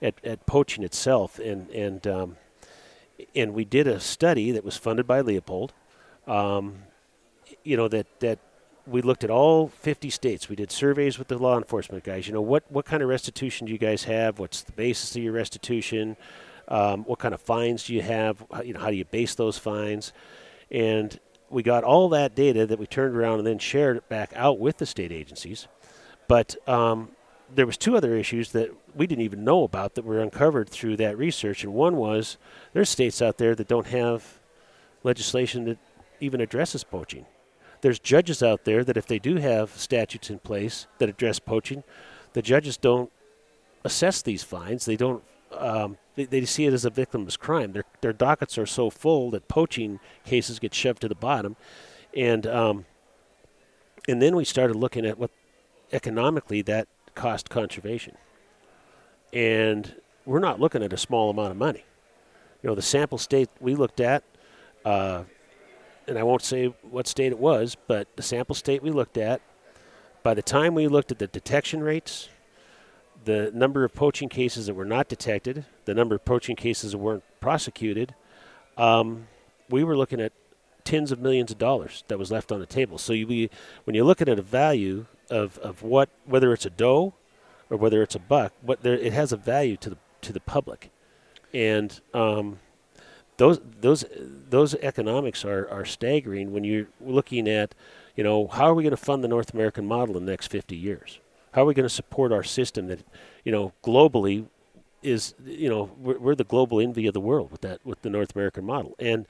at, 0.00 0.14
at 0.24 0.46
poaching 0.46 0.82
itself. 0.82 1.38
And, 1.38 1.68
and, 1.72 2.06
um, 2.06 2.36
and 3.34 3.52
we 3.52 3.66
did 3.66 3.86
a 3.86 4.00
study 4.00 4.52
that 4.52 4.64
was 4.64 4.78
funded 4.78 5.06
by 5.06 5.20
Leupold. 5.20 5.72
Um, 6.26 6.84
you 7.64 7.76
know, 7.76 7.86
that, 7.88 8.06
that 8.20 8.38
we 8.86 9.02
looked 9.02 9.24
at 9.24 9.30
all 9.30 9.68
50 9.68 10.08
states. 10.08 10.48
We 10.48 10.56
did 10.56 10.72
surveys 10.72 11.18
with 11.18 11.28
the 11.28 11.36
law 11.36 11.58
enforcement 11.58 12.02
guys. 12.02 12.26
You 12.26 12.32
know, 12.32 12.40
what, 12.40 12.64
what 12.72 12.86
kind 12.86 13.02
of 13.02 13.10
restitution 13.10 13.66
do 13.66 13.74
you 13.74 13.78
guys 13.78 14.04
have? 14.04 14.38
What's 14.38 14.62
the 14.62 14.72
basis 14.72 15.14
of 15.16 15.22
your 15.22 15.34
restitution? 15.34 16.16
Um, 16.68 17.04
what 17.04 17.18
kind 17.18 17.34
of 17.34 17.42
fines 17.42 17.84
do 17.84 17.94
you 17.94 18.00
have? 18.00 18.42
How, 18.50 18.62
you 18.62 18.72
know, 18.72 18.80
how 18.80 18.88
do 18.88 18.96
you 18.96 19.04
base 19.04 19.34
those 19.34 19.58
fines? 19.58 20.14
And 20.70 21.20
we 21.50 21.62
got 21.62 21.84
all 21.84 22.08
that 22.10 22.34
data 22.34 22.66
that 22.66 22.78
we 22.78 22.86
turned 22.86 23.16
around 23.16 23.38
and 23.38 23.46
then 23.46 23.58
shared 23.58 23.96
it 23.96 24.08
back 24.08 24.32
out 24.34 24.58
with 24.58 24.78
the 24.78 24.86
state 24.86 25.12
agencies. 25.12 25.68
But 26.28 26.56
um, 26.68 27.10
there 27.54 27.66
was 27.66 27.76
two 27.76 27.96
other 27.96 28.16
issues 28.16 28.52
that 28.52 28.70
we 28.94 29.06
didn't 29.06 29.24
even 29.24 29.44
know 29.44 29.62
about 29.62 29.94
that 29.94 30.04
were 30.04 30.20
uncovered 30.20 30.68
through 30.68 30.96
that 30.96 31.16
research. 31.16 31.62
And 31.62 31.72
one 31.72 31.96
was 31.96 32.36
there's 32.72 32.90
states 32.90 33.22
out 33.22 33.38
there 33.38 33.54
that 33.54 33.68
don't 33.68 33.86
have 33.86 34.40
legislation 35.04 35.64
that 35.66 35.78
even 36.20 36.40
addresses 36.40 36.82
poaching 36.82 37.26
there's 37.80 37.98
judges 37.98 38.42
out 38.42 38.64
there 38.64 38.84
that 38.84 38.96
if 38.96 39.06
they 39.06 39.18
do 39.18 39.36
have 39.36 39.70
statutes 39.70 40.30
in 40.30 40.38
place 40.38 40.86
that 40.98 41.08
address 41.08 41.38
poaching, 41.38 41.84
the 42.32 42.42
judges 42.42 42.76
don't 42.76 43.10
assess 43.84 44.22
these 44.22 44.42
fines. 44.42 44.84
They 44.84 44.96
don't. 44.96 45.22
Um, 45.52 45.98
they, 46.16 46.24
they 46.24 46.44
see 46.44 46.66
it 46.66 46.72
as 46.72 46.84
a 46.84 46.90
victimless 46.90 47.38
crime. 47.38 47.72
Their 47.72 47.84
their 48.00 48.12
dockets 48.12 48.58
are 48.58 48.66
so 48.66 48.90
full 48.90 49.30
that 49.30 49.48
poaching 49.48 50.00
cases 50.24 50.58
get 50.58 50.74
shoved 50.74 51.00
to 51.02 51.08
the 51.08 51.14
bottom, 51.14 51.56
and 52.14 52.46
um, 52.46 52.86
and 54.08 54.20
then 54.20 54.36
we 54.36 54.44
started 54.44 54.76
looking 54.76 55.06
at 55.06 55.18
what 55.18 55.30
economically 55.92 56.62
that 56.62 56.88
cost 57.14 57.48
conservation, 57.48 58.16
and 59.32 59.96
we're 60.24 60.40
not 60.40 60.60
looking 60.60 60.82
at 60.82 60.92
a 60.92 60.98
small 60.98 61.30
amount 61.30 61.52
of 61.52 61.56
money. 61.56 61.84
You 62.62 62.70
know, 62.70 62.74
the 62.74 62.82
sample 62.82 63.18
state 63.18 63.48
we 63.60 63.74
looked 63.74 64.00
at. 64.00 64.24
Uh, 64.84 65.24
and 66.08 66.18
I 66.18 66.22
won't 66.22 66.42
say 66.42 66.66
what 66.82 67.06
state 67.06 67.32
it 67.32 67.38
was, 67.38 67.76
but 67.86 68.08
the 68.16 68.22
sample 68.22 68.54
state 68.54 68.82
we 68.82 68.90
looked 68.90 69.16
at, 69.16 69.40
by 70.22 70.34
the 70.34 70.42
time 70.42 70.74
we 70.74 70.88
looked 70.88 71.10
at 71.10 71.18
the 71.18 71.26
detection 71.26 71.82
rates, 71.82 72.28
the 73.26 73.50
number 73.52 73.84
of 73.84 73.92
poaching 73.92 74.28
cases 74.28 74.66
that 74.66 74.74
were 74.74 74.84
not 74.84 75.08
detected, 75.08 75.64
the 75.84 75.94
number 75.94 76.14
of 76.14 76.24
poaching 76.24 76.56
cases 76.56 76.92
that 76.92 76.98
weren't 76.98 77.24
prosecuted, 77.40 78.14
um, 78.76 79.26
we 79.68 79.82
were 79.82 79.96
looking 79.96 80.20
at 80.20 80.32
tens 80.84 81.10
of 81.10 81.18
millions 81.18 81.50
of 81.50 81.58
dollars 81.58 82.04
that 82.06 82.18
was 82.18 82.30
left 82.30 82.52
on 82.52 82.60
the 82.60 82.66
table. 82.66 82.98
So 82.98 83.12
you, 83.12 83.26
we, 83.26 83.50
when 83.84 83.96
you're 83.96 84.04
looking 84.04 84.28
at 84.28 84.38
a 84.38 84.42
value 84.42 85.06
of, 85.28 85.58
of 85.58 85.82
what, 85.82 86.08
whether 86.24 86.52
it's 86.52 86.64
a 86.64 86.70
doe 86.70 87.14
or 87.68 87.76
whether 87.76 88.00
it's 88.00 88.14
a 88.14 88.20
buck, 88.20 88.52
what 88.62 88.82
there, 88.82 88.94
it 88.94 89.12
has 89.12 89.32
a 89.32 89.36
value 89.36 89.76
to 89.78 89.90
the 89.90 89.96
to 90.22 90.32
the 90.32 90.40
public, 90.40 90.90
and 91.52 92.00
um, 92.14 92.58
those 93.36 93.60
those 93.80 94.04
those 94.48 94.74
economics 94.76 95.44
are, 95.44 95.68
are 95.68 95.84
staggering 95.84 96.52
when 96.52 96.64
you're 96.64 96.86
looking 97.00 97.48
at, 97.48 97.74
you 98.14 98.24
know, 98.24 98.46
how 98.46 98.64
are 98.64 98.74
we 98.74 98.82
going 98.82 98.90
to 98.92 98.96
fund 98.96 99.22
the 99.22 99.28
North 99.28 99.52
American 99.52 99.86
model 99.86 100.16
in 100.16 100.24
the 100.24 100.32
next 100.32 100.46
50 100.48 100.76
years? 100.76 101.20
How 101.56 101.62
are 101.62 101.64
we 101.64 101.72
going 101.72 101.88
to 101.88 101.94
support 101.94 102.32
our 102.32 102.42
system 102.44 102.88
that, 102.88 103.00
you 103.42 103.50
know, 103.50 103.72
globally 103.82 104.44
is, 105.02 105.34
you 105.46 105.70
know, 105.70 105.90
we're, 105.98 106.18
we're 106.18 106.34
the 106.34 106.44
global 106.44 106.80
envy 106.80 107.06
of 107.06 107.14
the 107.14 107.20
world 107.20 107.50
with 107.50 107.62
that 107.62 107.80
with 107.82 108.02
the 108.02 108.10
North 108.10 108.36
American 108.36 108.62
model, 108.66 108.94
and, 108.98 109.26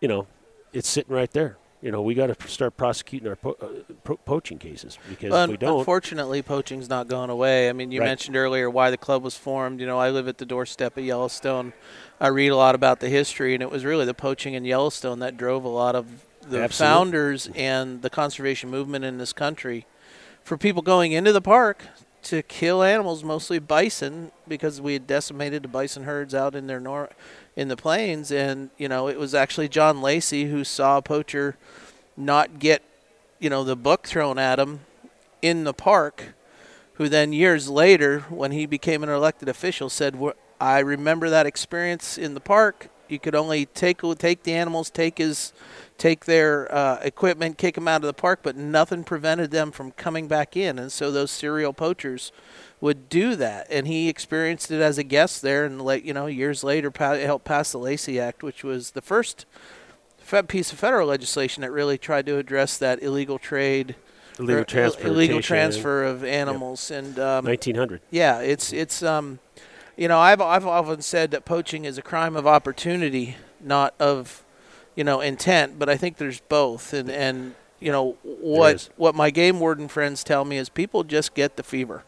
you 0.00 0.06
know, 0.06 0.28
it's 0.72 0.88
sitting 0.88 1.12
right 1.12 1.30
there. 1.32 1.56
You 1.82 1.90
know, 1.90 2.02
we 2.02 2.14
got 2.14 2.26
to 2.28 2.48
start 2.48 2.76
prosecuting 2.76 3.26
our 3.26 3.34
po- 3.34 3.56
uh, 3.60 3.92
pro- 4.04 4.18
poaching 4.18 4.58
cases 4.58 4.96
because 5.08 5.32
Well, 5.32 5.44
if 5.44 5.50
we 5.50 5.56
don't, 5.56 5.78
Unfortunately, 5.80 6.40
poaching's 6.40 6.88
not 6.88 7.08
going 7.08 7.30
away. 7.30 7.68
I 7.68 7.72
mean, 7.72 7.90
you 7.90 7.98
Right. 7.98 8.06
mentioned 8.06 8.36
earlier 8.36 8.70
why 8.70 8.90
the 8.90 8.98
club 8.98 9.24
was 9.24 9.36
formed. 9.36 9.80
You 9.80 9.86
know, 9.86 9.98
I 9.98 10.10
live 10.10 10.28
at 10.28 10.38
the 10.38 10.46
doorstep 10.46 10.96
of 10.98 11.04
Yellowstone. 11.04 11.72
I 12.20 12.28
read 12.28 12.50
a 12.50 12.56
lot 12.56 12.76
about 12.76 13.00
the 13.00 13.08
history, 13.08 13.54
and 13.54 13.62
it 13.62 13.72
was 13.72 13.84
really 13.84 14.04
the 14.04 14.14
poaching 14.14 14.54
in 14.54 14.64
Yellowstone 14.64 15.18
that 15.18 15.36
drove 15.36 15.64
a 15.64 15.68
lot 15.68 15.96
of 15.96 16.06
the 16.42 16.62
Absolutely. 16.62 16.68
founders 16.94 17.48
and 17.56 18.02
the 18.02 18.10
conservation 18.10 18.70
movement 18.70 19.04
in 19.04 19.18
this 19.18 19.32
country. 19.32 19.84
For 20.50 20.58
people 20.58 20.82
going 20.82 21.12
into 21.12 21.32
the 21.32 21.40
park 21.40 21.84
to 22.24 22.42
kill 22.42 22.82
animals, 22.82 23.22
mostly 23.22 23.60
bison, 23.60 24.32
because 24.48 24.80
we 24.80 24.94
had 24.94 25.06
decimated 25.06 25.62
the 25.62 25.68
bison 25.68 26.02
herds 26.02 26.34
out 26.34 26.56
in 26.56 26.66
their 26.66 26.80
nor- 26.80 27.10
in 27.54 27.68
the 27.68 27.76
plains, 27.76 28.32
and 28.32 28.70
you 28.76 28.88
know, 28.88 29.06
it 29.06 29.16
was 29.16 29.32
actually 29.32 29.68
John 29.68 30.02
Lacey 30.02 30.46
who 30.46 30.64
saw 30.64 30.96
a 30.96 31.02
poacher 31.02 31.56
not 32.16 32.58
get, 32.58 32.82
you 33.38 33.48
know, 33.48 33.62
the 33.62 33.76
book 33.76 34.08
thrown 34.08 34.40
at 34.40 34.58
him 34.58 34.80
in 35.40 35.62
the 35.62 35.72
park, 35.72 36.34
who 36.94 37.08
then 37.08 37.32
years 37.32 37.68
later, 37.68 38.22
when 38.28 38.50
he 38.50 38.66
became 38.66 39.04
an 39.04 39.08
elected 39.08 39.48
official, 39.48 39.88
said, 39.88 40.18
"I 40.60 40.80
remember 40.80 41.30
that 41.30 41.46
experience 41.46 42.18
in 42.18 42.34
the 42.34 42.40
park. 42.40 42.88
You 43.10 43.18
could 43.18 43.34
only 43.34 43.66
take 43.66 44.00
take 44.18 44.42
the 44.42 44.54
animals, 44.54 44.90
take 44.90 45.18
his, 45.18 45.52
take 45.98 46.24
their 46.24 46.72
uh, 46.74 46.98
equipment, 47.02 47.58
kick 47.58 47.74
them 47.74 47.88
out 47.88 48.02
of 48.02 48.06
the 48.06 48.12
park, 48.14 48.40
but 48.42 48.56
nothing 48.56 49.04
prevented 49.04 49.50
them 49.50 49.70
from 49.72 49.92
coming 49.92 50.28
back 50.28 50.56
in. 50.56 50.78
And 50.78 50.90
so 50.90 51.10
those 51.10 51.30
serial 51.30 51.72
poachers 51.72 52.32
would 52.80 53.08
do 53.08 53.36
that, 53.36 53.66
and 53.70 53.86
he 53.86 54.08
experienced 54.08 54.70
it 54.70 54.80
as 54.80 54.96
a 54.96 55.04
guest 55.04 55.42
there, 55.42 55.64
and 55.66 55.86
you 56.04 56.14
know, 56.14 56.26
years 56.26 56.64
later, 56.64 56.90
pa- 56.90 57.14
helped 57.14 57.44
pass 57.44 57.72
the 57.72 57.78
Lacey 57.78 58.18
Act, 58.18 58.42
which 58.42 58.64
was 58.64 58.92
the 58.92 59.02
first 59.02 59.44
piece 60.46 60.72
of 60.72 60.78
federal 60.78 61.08
legislation 61.08 61.60
that 61.62 61.72
really 61.72 61.98
tried 61.98 62.24
to 62.26 62.38
address 62.38 62.78
that 62.78 63.02
illegal 63.02 63.38
trade 63.38 63.96
illegal 64.38 64.64
transfer, 64.64 65.06
illegal 65.08 65.42
transfer 65.42 66.04
of 66.04 66.24
animals 66.24 66.90
and 66.90 67.18
um, 67.18 67.44
1900. 67.44 68.00
yeah 68.10 68.38
it's 68.38 68.72
it's 68.72 69.02
um 69.02 69.40
you 70.00 70.08
know 70.08 70.18
I've 70.18 70.40
I've 70.40 70.66
often 70.66 71.02
said 71.02 71.30
that 71.30 71.44
poaching 71.44 71.84
is 71.84 71.98
a 71.98 72.02
crime 72.02 72.34
of 72.34 72.46
opportunity 72.46 73.36
not 73.60 73.94
of 74.00 74.44
you 74.96 75.04
know 75.04 75.20
intent 75.20 75.78
but 75.78 75.88
I 75.88 75.96
think 75.96 76.16
there's 76.16 76.40
both 76.40 76.92
and 76.92 77.10
and 77.10 77.54
you 77.80 77.90
know 77.90 78.16
what 78.22 78.88
what 78.96 79.14
my 79.14 79.30
game 79.30 79.58
warden 79.58 79.88
friends 79.88 80.22
tell 80.22 80.44
me 80.44 80.58
is 80.58 80.68
people 80.68 81.02
just 81.02 81.34
get 81.34 81.56
the 81.56 81.62
fever. 81.62 82.04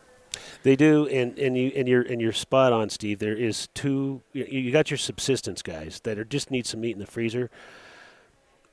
They 0.63 0.77
do, 0.77 1.07
and, 1.09 1.37
and 1.39 1.57
you 1.57 1.73
and 1.75 1.89
you're 1.89 2.03
and 2.03 2.21
you're 2.21 2.33
spot 2.33 2.73
on, 2.73 2.91
Steve. 2.91 3.19
There 3.19 3.37
is 3.37 3.69
two. 3.75 4.23
You, 4.33 4.45
you 4.45 4.71
got 4.71 4.91
your 4.91 4.99
subsistence 4.99 5.63
guys 5.63 6.01
that 6.05 6.19
are 6.19 6.25
just 6.25 6.51
need 6.51 6.67
some 6.67 6.81
meat 6.81 6.93
in 6.93 6.99
the 6.99 7.07
freezer. 7.07 7.51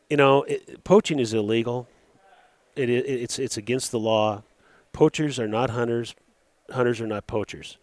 You 0.10 0.18
know, 0.18 0.44
it, 0.44 0.84
poaching 0.84 1.20
is 1.20 1.34
illegal. 1.34 1.88
It, 2.76 2.90
it 2.90 3.06
it's 3.08 3.40
it's 3.40 3.58
against 3.58 3.92
the 3.92 4.00
law. 4.00 4.44
Poachers 4.94 5.40
are 5.40 5.48
not 5.48 5.72
hunters. 5.72 6.16
Hunters 6.72 7.02
are 7.02 7.08
not 7.08 7.28
poachers. 7.28 7.78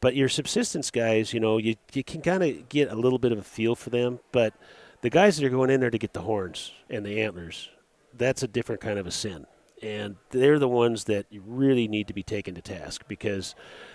But 0.00 0.14
your 0.14 0.28
subsistence 0.28 0.90
guys, 0.90 1.32
you 1.32 1.40
know, 1.40 1.58
you 1.58 1.76
you 1.92 2.04
can 2.04 2.20
kind 2.20 2.42
of 2.42 2.68
get 2.68 2.90
a 2.90 2.94
little 2.94 3.18
bit 3.18 3.32
of 3.32 3.38
a 3.38 3.42
feel 3.42 3.74
for 3.74 3.90
them. 3.90 4.20
But 4.32 4.54
the 5.02 5.10
guys 5.10 5.36
that 5.36 5.46
are 5.46 5.50
going 5.50 5.70
in 5.70 5.80
there 5.80 5.90
to 5.90 5.98
get 5.98 6.12
the 6.12 6.22
horns 6.22 6.72
and 6.90 7.04
the 7.04 7.22
antlers, 7.22 7.68
that's 8.14 8.42
a 8.42 8.48
different 8.48 8.80
kind 8.80 8.98
of 8.98 9.06
a 9.06 9.10
sin 9.10 9.46
and 9.82 10.16
they're 10.30 10.58
the 10.58 10.68
ones 10.68 11.04
that 11.04 11.26
you 11.30 11.42
really 11.46 11.88
need 11.88 12.08
to 12.08 12.14
be 12.14 12.22
taken 12.22 12.54
to 12.54 12.62
task 12.62 13.04
because 13.08 13.54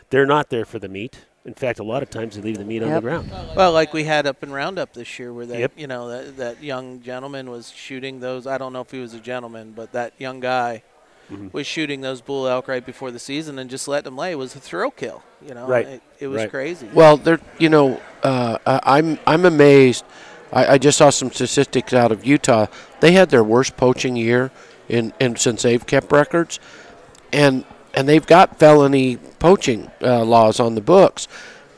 they're 0.09 0.25
not 0.25 0.49
there 0.49 0.65
for 0.65 0.79
the 0.79 0.89
meat. 0.89 1.25
In 1.43 1.55
fact, 1.55 1.79
a 1.79 1.83
lot 1.83 2.03
of 2.03 2.09
times 2.11 2.35
they 2.35 2.41
leave 2.41 2.59
the 2.59 2.65
meat 2.65 2.83
on 2.83 2.91
the 2.91 3.01
ground. 3.01 3.31
Well, 3.55 3.71
like 3.71 3.93
we 3.93 4.03
had 4.03 4.27
up 4.27 4.43
in 4.43 4.51
Roundup 4.51 4.93
this 4.93 5.17
year, 5.17 5.33
where 5.33 5.47
that 5.47 5.59
Yep. 5.59 5.71
you 5.75 5.87
know 5.87 6.09
that 6.09 6.37
that 6.37 6.63
young 6.63 7.01
gentleman 7.01 7.49
was 7.49 7.71
shooting 7.71 8.19
those. 8.19 8.45
I 8.45 8.59
don't 8.59 8.73
know 8.73 8.81
if 8.81 8.91
he 8.91 8.99
was 8.99 9.15
a 9.15 9.19
gentleman, 9.19 9.73
but 9.75 9.91
that 9.93 10.13
young 10.19 10.39
guy 10.39 10.83
Mm-hmm. 11.31 11.47
was 11.51 11.65
shooting 11.65 12.01
those 12.01 12.19
bull 12.21 12.47
elk 12.47 12.67
right 12.67 12.85
before 12.85 13.09
the 13.11 13.19
season 13.19 13.57
and 13.57 13.69
just 13.69 13.87
let 13.87 14.03
them 14.03 14.17
lay. 14.17 14.35
Was 14.35 14.55
a 14.55 14.59
thrill 14.59 14.91
kill. 14.91 15.23
You 15.47 15.53
know, 15.53 15.65
Right. 15.67 15.87
It, 15.87 16.01
it 16.19 16.27
was 16.27 16.41
Right. 16.41 16.49
crazy. 16.49 16.89
Well, 16.93 17.15
there, 17.17 17.39
you 17.57 17.69
know, 17.69 18.01
uh, 18.23 18.57
I- 18.65 18.97
I'm 18.97 19.17
I'm 19.25 19.45
amazed. 19.45 20.03
I, 20.51 20.73
I 20.73 20.77
just 20.77 20.97
saw 20.97 21.09
some 21.09 21.31
statistics 21.31 21.93
out 21.93 22.11
of 22.11 22.25
Utah. 22.25 22.65
They 22.99 23.13
had 23.13 23.29
their 23.29 23.43
worst 23.43 23.77
poaching 23.77 24.15
year 24.17 24.51
in, 24.89 25.13
in 25.21 25.37
since 25.37 25.61
they've 25.61 25.85
kept 25.85 26.11
records, 26.11 26.59
and 27.31 27.63
and 27.93 28.07
they've 28.09 28.25
got 28.25 28.59
felony 28.59 29.17
poaching 29.39 29.89
uh, 30.01 30.23
laws 30.25 30.59
on 30.59 30.75
the 30.75 30.81
books, 30.81 31.27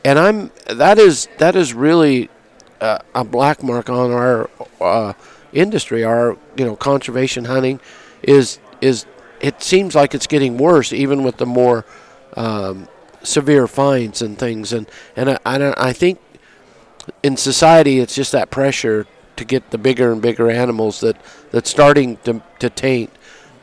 and 0.04 0.18
I'm 0.18 0.50
that 0.68 0.98
is 0.98 1.28
that 1.38 1.54
is 1.56 1.72
really 1.74 2.28
uh, 2.80 2.98
a 3.14 3.22
black 3.24 3.62
mark 3.62 3.88
on 3.88 4.10
our 4.10 4.50
uh, 4.80 5.12
industry. 5.52 6.02
Our 6.04 6.36
you 6.56 6.64
know 6.64 6.74
conservation 6.76 7.44
hunting 7.44 7.78
is 8.22 8.58
is 8.80 9.06
it 9.44 9.62
seems 9.62 9.94
like 9.94 10.14
it's 10.14 10.26
getting 10.26 10.56
worse 10.56 10.90
even 10.92 11.22
with 11.22 11.36
the 11.36 11.44
more 11.44 11.84
um, 12.34 12.88
severe 13.22 13.66
fines 13.66 14.22
and 14.22 14.38
things. 14.38 14.72
And 14.72 14.88
and 15.16 15.30
I, 15.30 15.38
I, 15.44 15.88
I 15.88 15.92
think 15.92 16.18
in 17.22 17.36
society 17.36 18.00
it's 18.00 18.14
just 18.14 18.32
that 18.32 18.50
pressure 18.50 19.06
to 19.36 19.44
get 19.44 19.70
the 19.70 19.76
bigger 19.76 20.12
and 20.12 20.22
bigger 20.22 20.50
animals 20.50 21.00
that 21.00 21.16
that's 21.50 21.68
starting 21.68 22.16
to, 22.24 22.42
to 22.60 22.70
taint 22.70 23.10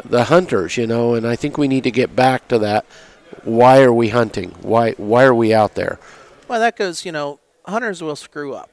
the 0.05 0.25
hunters 0.25 0.77
you 0.77 0.85
know? 0.85 1.15
And 1.15 1.25
I 1.25 1.35
think 1.35 1.57
we 1.57 1.67
need 1.67 1.83
to 1.85 1.91
get 1.91 2.15
back 2.15 2.47
to 2.49 2.59
that. 2.59 2.85
Why 3.43 3.81
are 3.81 3.93
we 3.93 4.09
hunting? 4.09 4.51
Why 4.61 4.91
why 4.91 5.23
are 5.23 5.33
we 5.33 5.51
out 5.51 5.73
there? 5.73 5.97
Well, 6.47 6.59
that 6.59 6.77
goes, 6.77 7.05
you 7.05 7.11
know, 7.11 7.39
hunters 7.65 8.03
will 8.03 8.15
screw 8.15 8.53
up. 8.53 8.69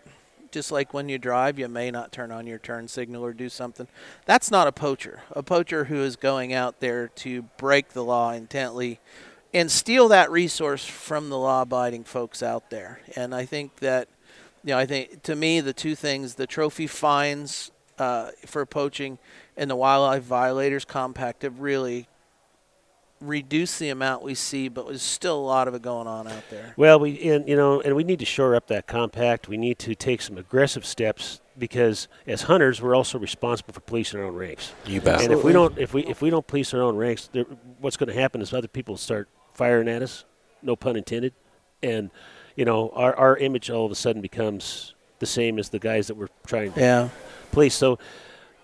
Just 0.50 0.72
like 0.72 0.94
when 0.94 1.08
you 1.08 1.18
drive, 1.18 1.58
you 1.58 1.68
may 1.68 1.90
not 1.90 2.12
turn 2.12 2.30
on 2.32 2.46
your 2.46 2.58
turn 2.58 2.88
signal 2.88 3.24
or 3.24 3.32
do 3.32 3.48
something. 3.48 3.86
That's 4.24 4.50
not 4.50 4.66
a 4.66 4.72
poacher. 4.72 5.22
A 5.32 5.42
poacher 5.42 5.84
who 5.84 6.02
is 6.02 6.16
going 6.16 6.52
out 6.52 6.80
there 6.80 7.08
to 7.08 7.42
break 7.56 7.90
the 7.90 8.04
law 8.04 8.32
intently 8.32 9.00
and 9.52 9.70
steal 9.70 10.08
that 10.08 10.30
resource 10.30 10.84
from 10.84 11.30
the 11.30 11.38
law 11.38 11.62
abiding 11.62 12.04
folks 12.04 12.42
out 12.42 12.70
there. 12.70 13.00
And 13.16 13.34
I 13.34 13.44
think 13.44 13.76
that, 13.76 14.08
you 14.64 14.70
know, 14.70 14.78
I 14.78 14.86
think 14.86 15.22
to 15.24 15.34
me, 15.34 15.60
the 15.60 15.72
two 15.72 15.94
things 15.94 16.34
the 16.34 16.46
trophy 16.46 16.86
fines 16.86 17.70
uh, 17.98 18.30
for 18.46 18.64
poaching 18.66 19.18
and 19.56 19.70
the 19.70 19.76
wildlife 19.76 20.22
violators 20.22 20.84
compact 20.84 21.42
have 21.42 21.60
really 21.60 22.08
reduced 23.20 23.78
the 23.78 23.88
amount 23.88 24.22
we 24.22 24.34
see, 24.34 24.68
but 24.68 24.86
there's 24.86 25.02
still 25.02 25.38
a 25.38 25.40
lot 25.40 25.68
of 25.68 25.74
it 25.74 25.82
going 25.82 26.06
on 26.06 26.26
out 26.26 26.42
there. 26.50 26.74
Well, 26.76 26.98
we 27.00 27.20
and 27.30 27.48
you 27.48 27.56
know, 27.56 27.80
and 27.80 27.94
we 27.96 28.04
need 28.04 28.18
to 28.20 28.24
shore 28.24 28.54
up 28.54 28.66
that 28.68 28.86
compact. 28.86 29.48
We 29.48 29.56
need 29.56 29.78
to 29.80 29.94
take 29.94 30.22
some 30.22 30.38
aggressive 30.38 30.84
steps 30.86 31.40
because 31.56 32.08
as 32.26 32.42
hunters, 32.42 32.80
we're 32.80 32.94
also 32.94 33.18
responsible 33.18 33.74
for 33.74 33.80
policing 33.80 34.20
our 34.20 34.26
own 34.26 34.34
ranks. 34.34 34.72
you 34.86 35.00
bet 35.00 35.22
And 35.22 35.32
if 35.32 35.42
we 35.42 35.52
don't, 35.52 35.76
if 35.78 35.92
we 35.94 36.04
if 36.06 36.22
we 36.22 36.30
don't 36.30 36.46
police 36.46 36.72
our 36.74 36.82
own 36.82 36.96
ranks, 36.96 37.28
there, 37.32 37.44
what's 37.80 37.96
going 37.96 38.08
to 38.08 38.14
happen 38.20 38.40
is 38.40 38.52
other 38.52 38.68
people 38.68 38.96
start 38.96 39.28
firing 39.54 39.88
at 39.88 40.02
us. 40.02 40.24
No 40.62 40.76
pun 40.76 40.96
intended. 40.96 41.34
And 41.82 42.10
you 42.56 42.64
know, 42.64 42.90
our 42.90 43.14
our 43.16 43.36
image 43.36 43.70
all 43.70 43.86
of 43.86 43.92
a 43.92 43.96
sudden 43.96 44.22
becomes 44.22 44.94
the 45.18 45.26
same 45.26 45.58
as 45.58 45.68
the 45.70 45.78
guys 45.80 46.06
that 46.06 46.14
we're 46.16 46.28
trying 46.46 46.72
to 46.72 46.80
Yeah. 46.80 47.08
police. 47.50 47.74
So, 47.74 47.98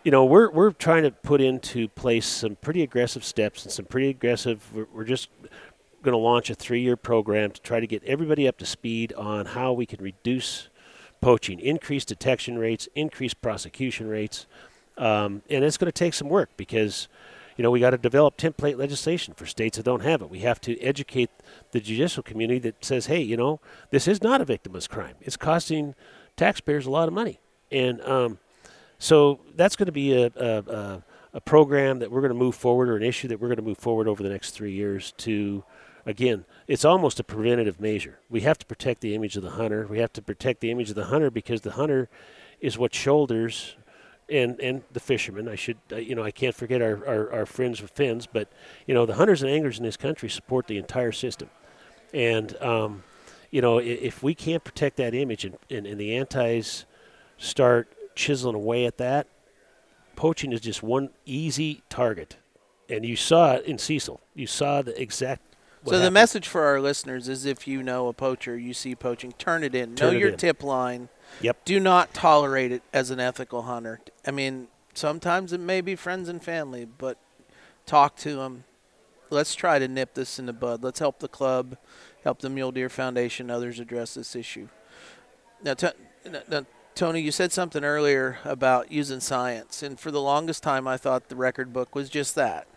you 0.05 0.11
know, 0.11 0.25
we're 0.27 0.51
we're 0.51 0.71
trying 0.71 1.03
to 1.05 1.11
put 1.11 1.41
into 1.41 1.89
place 1.89 2.27
some 2.27 2.57
pretty 2.57 2.83
aggressive 2.83 3.25
steps 3.25 3.65
and 3.65 3.73
some 3.73 3.87
pretty 3.87 4.11
aggressive. 4.11 4.63
We're, 4.73 4.87
we're 4.93 5.05
just 5.05 5.31
going 6.03 6.13
to 6.13 6.19
launch 6.19 6.51
a 6.51 6.55
three-year 6.55 6.97
program 6.97 7.51
to 7.53 7.61
try 7.63 7.81
to 7.81 7.87
get 7.87 8.05
everybody 8.05 8.47
up 8.47 8.59
to 8.59 8.67
speed 8.67 9.15
on 9.15 9.47
how 9.47 9.73
we 9.73 9.87
can 9.87 10.03
reduce 10.03 10.69
poaching, 11.23 11.59
increase 11.59 12.05
detection 12.05 12.59
rates, 12.59 12.87
increase 12.95 13.33
prosecution 13.33 14.07
rates, 14.07 14.45
um, 14.99 15.41
and 15.49 15.65
it's 15.65 15.79
going 15.79 15.91
to 15.91 15.93
take 15.93 16.15
some 16.15 16.29
work 16.29 16.51
because. 16.57 17.09
You 17.57 17.63
know, 17.63 17.71
we 17.71 17.79
got 17.79 17.91
to 17.91 17.99
develop 17.99 18.37
template 18.37 18.77
legislation 18.77 19.33
for 19.33 19.47
states 19.47 19.77
that 19.77 19.85
don't 19.85 20.03
have 20.03 20.23
it. 20.23 20.29
We 20.29 20.41
have 20.41 20.61
to 20.63 20.77
educate 20.81 21.31
the 21.71 21.79
judicial 21.79 22.25
community 22.25 22.59
that 22.59 22.85
says, 22.85 23.07
hey, 23.07 23.23
you 23.23 23.37
know, 23.37 23.61
this 23.91 24.09
is 24.09 24.25
not 24.25 24.41
a 24.41 24.45
victimless 24.45 24.89
crime. 24.89 25.15
It's 25.21 25.37
costing 25.37 25.95
taxpayers 26.37 26.85
a 26.85 26.91
lot 26.91 27.07
of 27.07 27.15
money. 27.15 27.39
And 27.71 28.01
um, 28.01 28.41
so 29.05 29.41
that's 29.55 29.77
going 29.77 29.85
to 29.85 29.93
be 29.93 30.15
a, 30.15 30.33
a, 30.35 30.59
a, 30.61 31.05
a 31.35 31.41
program 31.43 31.99
that 31.99 32.11
we're 32.11 32.23
going 32.23 32.33
to 32.33 32.39
move 32.39 32.55
forward, 32.55 32.89
or 32.89 32.97
an 32.97 33.03
issue 33.03 33.29
that 33.29 33.39
we're 33.39 33.49
going 33.49 33.57
to 33.57 33.63
move 33.63 33.77
forward 33.77 34.09
over 34.09 34.23
the 34.23 34.31
next 34.31 34.53
three 34.53 34.73
years. 34.73 35.13
To 35.19 35.63
again, 36.07 36.47
it's 36.67 36.87
almost 36.87 37.21
a 37.21 37.25
preventative 37.25 37.79
measure. 37.79 38.21
We 38.31 38.41
have 38.41 38.57
to 38.57 38.65
protect 38.65 39.03
the 39.03 39.15
image 39.15 39.37
of 39.37 39.43
the 39.43 39.51
hunter. 39.51 39.87
We 39.87 39.99
have 39.99 40.15
to 40.15 40.23
protect 40.23 40.61
the 40.61 40.71
image 40.71 40.89
of 40.89 40.97
the 40.97 41.05
hunter 41.05 41.31
because 41.31 41.61
the 41.61 41.73
hunter 41.73 42.09
is 42.63 42.79
what 42.79 42.95
shoulders 42.95 43.77
and 44.31 44.59
and 44.59 44.85
the 44.91 45.01
fishermen. 45.01 45.49
I 45.51 45.55
should 45.55 45.77
you 45.91 46.15
know 46.15 46.23
I 46.23 46.31
can't 46.31 46.55
forget 46.55 46.81
our, 46.81 47.07
our, 47.07 47.31
our 47.31 47.45
friends 47.45 47.83
with 47.83 47.91
fins, 47.91 48.27
but 48.27 48.49
you 48.87 48.95
know 48.95 49.05
the 49.05 49.17
hunters 49.17 49.43
and 49.43 49.53
anglers 49.53 49.77
in 49.77 49.85
this 49.85 49.99
country 49.99 50.31
support 50.31 50.67
the 50.67 50.79
entire 50.79 51.13
system, 51.13 51.51
and 52.15 52.57
um, 52.63 53.03
you 53.51 53.61
know 53.61 53.77
if 53.77 54.23
we 54.23 54.35
can't 54.35 54.65
protect 54.65 54.97
that 54.97 55.15
image 55.15 55.45
and, 55.45 55.59
and, 55.69 55.87
and 55.87 56.01
the 56.01 56.17
antis 56.17 56.87
start 57.37 57.94
chiseling 58.15 58.55
away 58.55 58.87
at 58.87 58.99
that, 58.99 59.27
poaching 60.17 60.53
is 60.53 60.61
just 60.61 60.83
one 60.83 61.11
easy 61.25 61.83
target, 61.89 62.37
and 62.89 63.05
you 63.05 63.17
saw 63.17 63.55
it 63.55 63.65
in 63.65 63.79
Cecil. 63.79 64.21
You 64.35 64.47
saw 64.47 64.83
the 64.83 65.01
exact. 65.01 65.43
what 65.83 65.93
So 65.93 65.97
the 65.99 66.03
happened. 66.05 66.15
message 66.15 66.49
for 66.49 66.63
our 66.65 66.81
listeners 66.81 67.29
is 67.29 67.45
if 67.47 67.67
you 67.67 67.83
know 67.83 68.09
a 68.09 68.13
poacher, 68.13 68.57
you 68.59 68.75
see 68.75 68.95
poaching, 68.95 69.33
turn 69.33 69.63
it 69.65 69.75
in. 69.75 69.95
Turn 69.95 70.11
know 70.13 70.17
it 70.17 70.21
your 70.21 70.29
in. 70.31 70.37
tip 70.37 70.63
line. 70.63 71.09
Yep. 71.41 71.65
Do 71.65 71.81
not 71.81 72.15
tolerate 72.15 72.71
it 72.73 72.83
as 72.93 73.11
an 73.11 73.19
ethical 73.21 73.63
hunter. 73.63 74.01
I 74.27 74.31
mean, 74.31 74.69
sometimes 74.93 75.53
it 75.53 75.61
may 75.61 75.81
be 75.81 75.97
friends 75.97 76.29
and 76.29 76.43
family, 76.43 76.85
but 76.85 77.19
talk 77.87 78.17
to 78.19 78.37
them. 78.37 78.65
Let's 79.31 79.55
try 79.55 79.79
to 79.81 79.89
nip 79.89 80.15
this 80.15 80.39
in 80.39 80.47
the 80.47 80.53
bud. 80.53 80.85
Let's 80.85 81.01
help 81.01 81.19
the 81.19 81.29
club, 81.29 81.77
help 82.23 82.41
the 82.41 82.51
Mule 82.51 82.71
Deer 82.71 82.89
Foundation, 82.89 83.51
others 83.51 83.81
address 83.81 84.15
this 84.15 84.37
issue. 84.37 84.69
Now, 85.63 85.75
t- 85.75 85.89
now, 86.49 86.67
Tony, 86.95 87.21
you 87.21 87.33
said 87.33 87.51
something 87.51 87.83
earlier 87.83 88.39
about 88.45 88.93
using 88.93 89.19
science, 89.19 89.83
and 89.83 89.99
for 89.99 90.13
the 90.13 90.21
longest 90.21 90.63
time, 90.63 90.87
I 90.87 90.97
thought 90.97 91.29
the 91.29 91.35
record 91.35 91.73
book 91.73 91.93
was 91.93 92.09
just 92.09 92.37
that. 92.37 92.69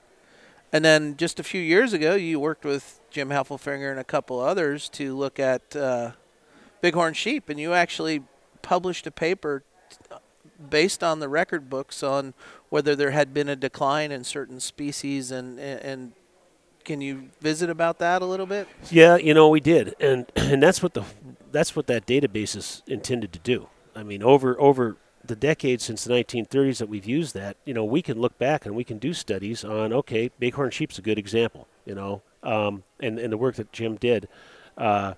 And 0.74 0.84
then 0.84 1.16
just 1.18 1.40
a 1.40 1.44
few 1.44 1.62
years 1.62 1.94
ago, 1.94 2.16
you 2.16 2.40
worked 2.40 2.66
with 2.66 3.00
Jim 3.12 3.30
Heffelfinger 3.30 3.92
and 3.92 4.00
a 4.00 4.04
couple 4.04 4.40
others 4.40 4.90
to 4.90 5.16
look 5.16 5.40
at 5.40 5.76
uh, 5.76 6.12
bighorn 6.82 7.14
sheep, 7.14 7.48
and 7.48 7.60
you 7.60 7.74
actually 7.74 8.24
published 8.64 9.06
a 9.06 9.12
paper 9.12 9.64
t- 9.92 10.16
based 10.68 11.04
on 11.04 11.20
the 11.20 11.30
record 11.30 11.70
books 11.70 12.02
on 12.02 12.34
whether 12.70 12.96
there 12.96 13.12
had 13.12 13.36
been 13.36 13.48
a 13.48 13.56
decline 13.56 14.12
in 14.12 14.24
certain 14.24 14.60
species. 14.60 15.30
And, 15.30 15.60
and, 15.60 15.80
and 15.82 16.12
can 16.84 17.02
you 17.02 17.30
visit 17.40 17.70
about 17.70 18.00
that 18.00 18.24
a 18.24 18.26
little 18.26 18.48
bit? 18.48 18.68
Yeah, 18.90 19.18
you 19.18 19.36
know 19.36 19.48
we 19.48 19.60
did, 19.60 19.94
and 20.00 20.26
and 20.36 20.64
that's 20.64 20.82
what 20.82 20.96
the 20.96 21.04
that's 21.52 21.76
what 21.76 21.86
that 21.86 22.08
database 22.08 22.56
is 22.56 22.82
intended 22.88 23.32
to 23.34 23.40
do. 23.40 23.70
I 23.98 24.04
mean, 24.04 24.22
over 24.22 24.60
over 24.62 24.96
the 25.26 25.36
decades 25.36 25.84
since 25.84 26.04
the 26.04 26.14
1930s 26.14 26.78
that 26.78 26.88
we've 26.88 27.06
used 27.06 27.34
that, 27.34 27.58
you 27.66 27.74
know, 27.74 27.84
we 27.84 28.04
can 28.04 28.22
look 28.22 28.38
back 28.38 28.66
and 28.66 28.76
we 28.76 28.84
can 28.84 29.00
do 29.00 29.12
studies 29.12 29.66
on 29.66 29.92
okay, 29.92 30.30
bighorn 30.40 30.70
sheep's 30.70 31.00
a 31.00 31.02
good 31.02 31.18
example, 31.18 31.68
you 31.84 31.96
know, 31.96 32.22
um, 32.44 32.84
and 33.00 33.18
and 33.18 33.34
the 33.34 33.38
work 33.38 33.56
that 33.56 33.72
Jim 33.72 33.96
did. 33.96 34.30
Uh, 34.78 35.16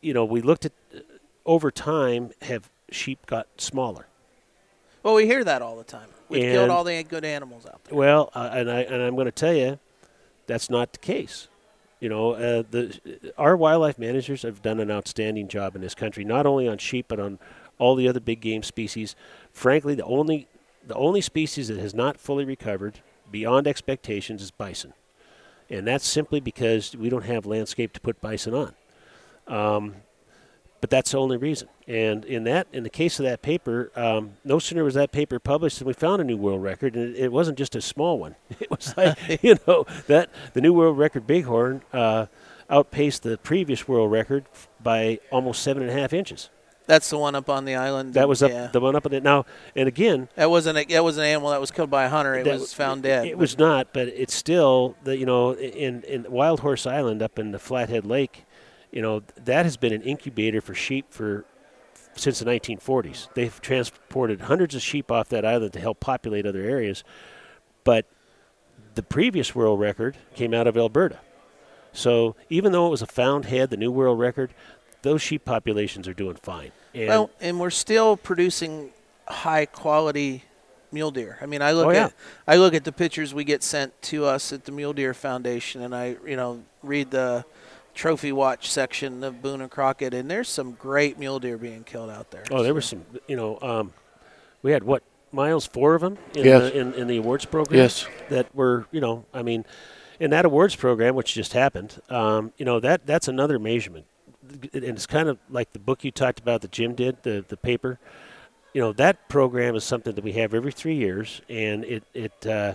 you 0.00 0.14
know, 0.14 0.24
we 0.24 0.40
looked 0.40 0.64
at 0.64 0.72
uh, 0.94 1.00
over 1.44 1.72
time 1.72 2.30
have 2.42 2.70
sheep 2.92 3.26
got 3.26 3.48
smaller. 3.56 4.06
Well, 5.02 5.14
we 5.14 5.26
hear 5.26 5.42
that 5.42 5.60
all 5.60 5.76
the 5.76 5.84
time. 5.84 6.08
We've 6.28 6.42
killed 6.42 6.70
all 6.70 6.84
the 6.84 7.02
good 7.02 7.24
animals 7.24 7.66
out 7.66 7.82
there. 7.84 7.98
Well, 7.98 8.30
uh, 8.32 8.50
and 8.52 8.70
I 8.70 8.82
and 8.82 9.02
I'm 9.02 9.16
going 9.16 9.26
to 9.26 9.32
tell 9.32 9.54
you, 9.54 9.80
that's 10.46 10.70
not 10.70 10.92
the 10.92 10.98
case. 10.98 11.48
You 11.98 12.08
know, 12.08 12.32
uh, 12.34 12.62
the 12.70 13.32
our 13.36 13.56
wildlife 13.56 13.98
managers 13.98 14.42
have 14.42 14.62
done 14.62 14.78
an 14.78 14.88
outstanding 14.88 15.48
job 15.48 15.74
in 15.74 15.82
this 15.82 15.96
country, 15.96 16.24
not 16.24 16.46
only 16.46 16.68
on 16.68 16.78
sheep 16.78 17.06
but 17.08 17.18
on 17.18 17.40
all 17.78 17.94
the 17.94 18.08
other 18.08 18.20
big 18.20 18.40
game 18.40 18.62
species. 18.62 19.16
Frankly, 19.52 19.94
the 19.94 20.04
only 20.04 20.48
the 20.86 20.94
only 20.94 21.20
species 21.20 21.68
that 21.68 21.78
has 21.78 21.94
not 21.94 22.18
fully 22.18 22.44
recovered 22.44 23.00
beyond 23.30 23.66
expectations 23.66 24.42
is 24.42 24.50
bison, 24.50 24.92
and 25.68 25.86
that's 25.86 26.06
simply 26.06 26.40
because 26.40 26.96
we 26.96 27.08
don't 27.08 27.24
have 27.24 27.46
landscape 27.46 27.92
to 27.92 28.00
put 28.00 28.20
bison 28.20 28.54
on. 28.54 28.74
Um, 29.46 29.94
but 30.80 30.90
that's 30.90 31.10
the 31.10 31.18
only 31.18 31.36
reason. 31.36 31.68
And 31.86 32.24
in 32.24 32.44
that, 32.44 32.68
in 32.72 32.84
the 32.84 32.90
case 32.90 33.18
of 33.18 33.24
that 33.24 33.42
paper, 33.42 33.90
um, 33.96 34.32
no 34.44 34.58
sooner 34.58 34.84
was 34.84 34.94
that 34.94 35.10
paper 35.10 35.38
published 35.38 35.78
than 35.78 35.88
we 35.88 35.92
found 35.92 36.20
a 36.20 36.24
new 36.24 36.36
world 36.36 36.62
record, 36.62 36.94
and 36.94 37.16
it, 37.16 37.24
it 37.24 37.32
wasn't 37.32 37.58
just 37.58 37.74
a 37.74 37.80
small 37.80 38.18
one. 38.18 38.36
It 38.60 38.70
was 38.70 38.96
like 38.96 39.18
you 39.42 39.56
know 39.66 39.86
that 40.06 40.30
the 40.52 40.60
new 40.60 40.72
world 40.72 40.98
record 40.98 41.26
bighorn 41.26 41.82
uh, 41.92 42.26
outpaced 42.70 43.22
the 43.22 43.38
previous 43.38 43.88
world 43.88 44.10
record 44.12 44.44
by 44.82 45.20
almost 45.30 45.62
seven 45.62 45.82
and 45.82 45.90
a 45.90 45.94
half 45.94 46.12
inches. 46.12 46.50
That's 46.88 47.10
the 47.10 47.18
one 47.18 47.34
up 47.34 47.50
on 47.50 47.66
the 47.66 47.74
island. 47.74 48.14
That 48.14 48.30
was 48.30 48.42
up 48.42 48.50
yeah. 48.50 48.68
the 48.68 48.80
one 48.80 48.96
up 48.96 49.04
on 49.04 49.12
it 49.12 49.22
now. 49.22 49.44
And 49.76 49.86
again, 49.86 50.30
That 50.36 50.48
wasn't 50.48 50.78
a, 50.78 50.84
that 50.86 51.04
was 51.04 51.18
an 51.18 51.24
animal 51.24 51.50
that 51.50 51.60
was 51.60 51.70
killed 51.70 51.90
by 51.90 52.04
a 52.04 52.08
hunter. 52.08 52.34
It 52.34 52.46
was 52.46 52.72
found 52.72 53.02
dead. 53.02 53.26
It 53.26 53.36
was 53.36 53.58
not, 53.58 53.92
but 53.92 54.08
it's 54.08 54.34
still 54.34 54.96
the 55.04 55.14
you 55.14 55.26
know 55.26 55.54
in 55.54 56.02
in 56.04 56.24
Wild 56.30 56.60
Horse 56.60 56.86
Island 56.86 57.20
up 57.20 57.38
in 57.38 57.50
the 57.52 57.58
Flathead 57.58 58.06
Lake, 58.06 58.46
you 58.90 59.02
know 59.02 59.22
that 59.36 59.66
has 59.66 59.76
been 59.76 59.92
an 59.92 60.00
incubator 60.00 60.62
for 60.62 60.74
sheep 60.74 61.12
for 61.12 61.44
since 62.16 62.38
the 62.38 62.46
1940s. 62.46 63.28
They've 63.34 63.60
transported 63.60 64.40
hundreds 64.40 64.74
of 64.74 64.80
sheep 64.80 65.12
off 65.12 65.28
that 65.28 65.44
island 65.44 65.74
to 65.74 65.80
help 65.80 66.00
populate 66.00 66.46
other 66.46 66.62
areas, 66.62 67.04
but 67.84 68.06
the 68.94 69.02
previous 69.02 69.54
world 69.54 69.78
record 69.78 70.16
came 70.34 70.54
out 70.54 70.66
of 70.66 70.74
Alberta. 70.78 71.20
So 71.92 72.34
even 72.48 72.72
though 72.72 72.86
it 72.86 72.90
was 72.90 73.02
a 73.02 73.06
found 73.06 73.44
head, 73.44 73.70
the 73.70 73.76
new 73.76 73.90
world 73.90 74.18
record, 74.18 74.54
those 75.02 75.22
sheep 75.22 75.44
populations 75.44 76.08
are 76.08 76.14
doing 76.14 76.36
fine. 76.36 76.72
And 76.94 77.08
well, 77.08 77.30
and 77.40 77.60
we're 77.60 77.70
still 77.70 78.16
producing 78.16 78.90
high 79.28 79.66
quality 79.66 80.44
mule 80.90 81.10
deer. 81.10 81.38
I 81.40 81.46
mean, 81.46 81.60
I 81.62 81.72
look 81.72 81.86
Oh, 81.86 81.90
yeah. 81.90 82.06
at 82.06 82.14
I 82.46 82.56
look 82.56 82.74
at 82.74 82.84
the 82.84 82.92
pictures 82.92 83.34
we 83.34 83.44
get 83.44 83.62
sent 83.62 84.00
to 84.02 84.24
us 84.24 84.52
at 84.52 84.64
the 84.64 84.72
Mule 84.72 84.92
Deer 84.92 85.14
Foundation, 85.14 85.82
and 85.82 85.94
I 85.94 86.16
you 86.26 86.36
know 86.36 86.62
read 86.82 87.10
the 87.10 87.44
trophy 87.94 88.32
watch 88.32 88.70
section 88.70 89.22
of 89.24 89.42
Boone 89.42 89.60
and 89.60 89.70
Crockett, 89.70 90.14
and 90.14 90.30
there's 90.30 90.48
some 90.48 90.72
great 90.72 91.18
mule 91.18 91.38
deer 91.40 91.58
being 91.58 91.84
killed 91.84 92.10
out 92.10 92.30
there. 92.30 92.44
Oh, 92.50 92.62
there 92.62 92.74
was 92.74 92.86
some. 92.86 93.04
You 93.26 93.36
know, 93.36 93.58
um, 93.60 93.92
we 94.62 94.72
had 94.72 94.82
what 94.82 95.02
miles, 95.30 95.66
four 95.66 95.94
of 95.94 96.00
them 96.00 96.16
in, 96.34 96.44
Yes. 96.44 96.72
the, 96.72 96.78
in 96.78 96.94
in 96.94 97.06
the 97.06 97.18
awards 97.18 97.44
program. 97.44 97.78
Yes. 97.80 98.06
that 98.30 98.52
were 98.54 98.86
you 98.90 99.00
know, 99.00 99.26
I 99.34 99.42
mean, 99.42 99.64
in 100.18 100.30
that 100.30 100.44
awards 100.46 100.74
program, 100.74 101.14
which 101.14 101.34
just 101.34 101.52
happened, 101.52 102.00
um, 102.08 102.52
you 102.56 102.64
know, 102.64 102.80
that 102.80 103.04
that's 103.06 103.28
another 103.28 103.58
measurement, 103.58 104.06
and 104.72 104.84
it's 104.84 105.06
kind 105.06 105.28
of 105.28 105.38
like 105.48 105.72
the 105.72 105.78
book 105.78 106.04
you 106.04 106.10
talked 106.10 106.38
about 106.38 106.60
that 106.62 106.72
Jim 106.72 106.94
did, 106.94 107.22
the 107.22 107.44
the 107.46 107.56
paper. 107.56 107.98
You 108.74 108.82
know, 108.82 108.92
that 108.92 109.28
program 109.28 109.74
is 109.74 109.84
something 109.84 110.14
that 110.14 110.22
we 110.22 110.32
have 110.32 110.54
every 110.54 110.72
three 110.72 110.96
years, 110.96 111.40
and 111.48 111.84
it 111.84 112.04
it 112.14 112.46
uh, 112.46 112.74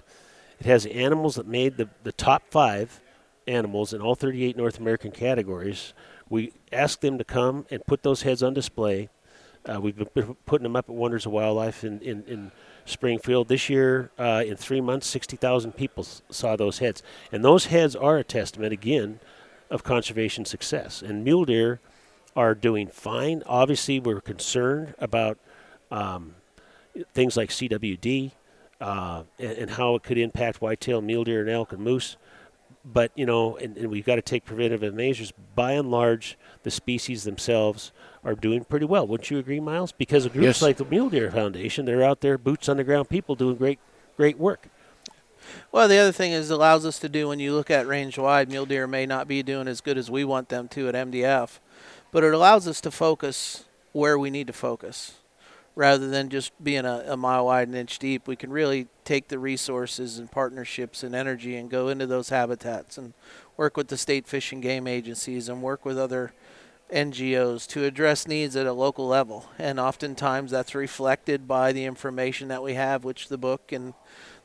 it 0.60 0.66
has 0.66 0.86
animals 0.88 1.36
that 1.36 1.48
made 1.48 1.78
the 1.78 1.90
the 2.04 2.12
top 2.12 2.44
five 2.50 3.00
animals 3.48 3.94
in 3.94 4.02
all 4.02 4.16
38 4.16 4.58
North 4.58 4.80
American 4.80 5.12
categories. 5.12 5.94
We 6.30 6.54
ask 6.72 7.02
them 7.02 7.18
to 7.18 7.24
come 7.24 7.66
and 7.70 7.86
put 7.86 8.04
those 8.04 8.22
heads 8.24 8.42
on 8.42 8.54
display. 8.54 9.10
Uh, 9.66 9.80
we've 9.80 9.96
been 9.96 10.36
putting 10.46 10.64
them 10.64 10.76
up 10.76 10.90
at 10.90 10.96
Wonders 10.96 11.26
of 11.26 11.32
Wildlife 11.32 11.84
in, 11.84 12.00
in, 12.02 12.24
in 12.24 12.52
Springfield. 12.86 13.48
This 13.48 13.70
year, 13.70 14.12
uh, 14.20 14.44
in 14.46 14.58
three 14.58 14.82
months, 14.82 15.08
60,000 15.08 15.72
people 15.74 16.04
saw 16.04 16.56
those 16.56 16.80
heads. 16.80 17.02
And 17.32 17.46
those 17.46 17.68
heads 17.68 17.96
are 17.96 18.18
a 18.18 18.24
testament, 18.24 18.74
again, 18.74 19.20
of 19.70 19.84
conservation 19.84 20.46
success. 20.46 21.02
And 21.02 21.24
mule 21.24 21.46
deer 21.46 21.80
are 22.36 22.56
doing 22.56 22.88
fine. 22.88 23.44
Obviously, 23.46 24.00
we're 24.00 24.22
concerned 24.22 24.96
about 25.00 25.38
um, 25.92 26.36
things 27.14 27.38
like 27.38 27.50
CWD 27.50 28.32
uh, 28.82 29.24
and, 29.40 29.52
and 29.58 29.70
how 29.72 29.96
it 29.96 30.04
could 30.04 30.18
impact 30.18 30.62
whitetail 30.62 31.02
mule 31.02 31.24
deer 31.24 31.42
and 31.42 31.50
elk 31.50 31.72
and 31.74 31.82
moose 31.82 32.18
but 32.86 33.12
you 33.16 33.26
know, 33.26 33.56
and, 33.58 33.78
and 33.78 33.90
we've 33.90 34.06
got 34.06 34.16
to 34.16 34.22
take 34.22 34.46
preventative 34.46 34.94
measures. 34.94 35.32
By 35.56 35.74
and 35.74 35.90
large, 35.90 36.38
the 36.64 36.72
species 36.72 37.24
themselves 37.24 37.92
are 38.24 38.36
doing 38.36 38.64
pretty 38.66 38.86
well. 38.86 39.08
Wouldn't 39.08 39.32
you 39.32 39.38
agree, 39.38 39.60
Miles? 39.60 39.92
Because 39.92 40.26
of 40.26 40.34
groups 40.34 40.46
Yes. 40.46 40.62
like 40.62 40.78
the 40.78 40.86
Mule 40.86 41.10
Deer 41.10 41.32
Foundation, 41.32 41.86
they're 41.86 42.04
out 42.04 42.22
there, 42.22 42.38
boots 42.38 42.68
on 42.68 42.78
the 42.78 42.84
ground, 42.84 43.10
people 43.10 43.36
doing 43.36 43.56
great, 43.56 43.80
great 44.18 44.38
work. 44.38 44.68
Well, 45.72 45.88
the 45.88 45.98
other 45.98 46.12
thing 46.12 46.32
is 46.32 46.50
it 46.50 46.54
allows 46.54 46.86
us 46.86 47.00
to 47.00 47.10
do 47.10 47.28
when 47.28 47.40
you 47.40 47.54
look 47.54 47.72
at 47.72 47.88
range 47.88 48.18
wide, 48.18 48.50
mule 48.50 48.66
deer 48.66 48.88
may 48.88 49.06
not 49.06 49.28
be 49.28 49.44
doing 49.44 49.68
as 49.68 49.82
good 49.82 49.98
as 49.98 50.12
we 50.12 50.24
want 50.24 50.50
them 50.50 50.68
to 50.70 50.88
at 50.88 50.96
MDF, 50.96 51.60
but 52.12 52.24
it 52.24 52.34
allows 52.34 52.68
us 52.68 52.80
to 52.82 52.92
focus 52.92 53.66
where 53.92 54.18
we 54.18 54.30
need 54.30 54.48
to 54.48 54.54
focus. 54.54 55.16
Rather 55.76 56.08
than 56.08 56.30
just 56.30 56.52
being 56.64 56.86
a, 56.86 57.04
a 57.08 57.18
mile 57.18 57.48
wide 57.48 57.68
and 57.68 57.76
inch 57.76 57.98
deep, 57.98 58.28
we 58.28 58.36
can 58.36 58.52
really 58.52 58.88
take 59.06 59.30
the 59.30 59.40
resources 59.40 60.20
and 60.20 60.32
partnerships 60.32 61.02
and 61.02 61.16
energy 61.16 61.56
and 61.56 61.72
go 61.72 61.88
into 61.90 62.06
those 62.06 62.30
habitats 62.30 62.98
and 62.98 63.14
work 63.58 63.76
with 63.76 63.88
the 63.88 63.98
state 63.98 64.28
fish 64.28 64.52
and 64.52 64.62
game 64.62 64.86
agencies 64.86 65.50
and 65.50 65.64
work 65.64 65.84
with 65.84 65.98
other 65.98 66.32
NGOs 66.92 67.68
to 67.70 67.86
address 67.86 68.28
needs 68.28 68.56
at 68.56 68.68
a 68.68 68.74
local 68.74 69.08
level. 69.08 69.50
And 69.58 69.80
oftentimes 69.80 70.52
that's 70.52 70.76
reflected 70.76 71.48
by 71.48 71.74
the 71.74 71.86
information 71.86 72.48
that 72.50 72.64
we 72.64 72.76
have, 72.76 73.04
which 73.04 73.30
the 73.30 73.38
book 73.38 73.72
and 73.72 73.96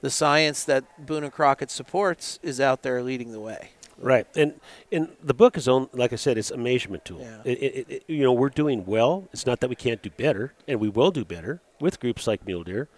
the 0.01 0.11
science 0.11 0.65
that 0.65 1.07
Boone 1.07 1.25
and 1.25 1.33
Crockett 1.33 1.71
supports 1.71 2.39
is 2.43 2.61
out 2.61 2.83
there 2.83 3.03
leading 3.03 3.33
the 3.33 3.41
way. 3.41 3.71
Right, 4.01 4.29
and 4.37 4.61
and 4.93 5.09
the 5.23 5.35
book 5.35 5.57
is 5.57 5.67
on, 5.67 5.89
like 5.93 6.13
I 6.13 6.17
said, 6.17 6.39
it's 6.39 6.53
a 6.53 6.57
measurement 6.57 7.05
tool. 7.05 7.21
Yeah. 7.21 7.41
It, 7.45 7.59
it, 7.59 7.87
it, 7.89 8.05
you 8.07 8.23
know, 8.23 8.33
we're 8.33 8.49
doing 8.49 8.87
well. 8.87 9.29
It's 9.33 9.45
not 9.45 9.59
that 9.61 9.69
we 9.69 9.75
can't 9.75 10.01
do 10.03 10.11
better, 10.11 10.55
and 10.69 10.79
we 10.79 10.89
will 10.89 11.11
do 11.11 11.25
better 11.25 11.61
with 11.81 11.99
groups 11.99 12.27
like 12.29 12.47
Mule 12.47 12.63
Deer, 12.63 12.89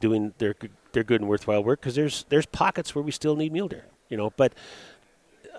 doing 0.00 0.34
their 0.38 0.54
good- 0.54 0.72
their 0.92 1.04
good 1.04 1.20
and 1.20 1.30
worthwhile 1.30 1.62
work. 1.62 1.80
Because 1.80 1.94
there's 1.94 2.24
there's 2.30 2.46
pockets 2.46 2.96
where 2.96 3.04
we 3.04 3.12
still 3.12 3.36
need 3.36 3.52
mule 3.52 3.68
deer. 3.68 3.84
You 4.08 4.16
know, 4.16 4.30
but 4.36 4.52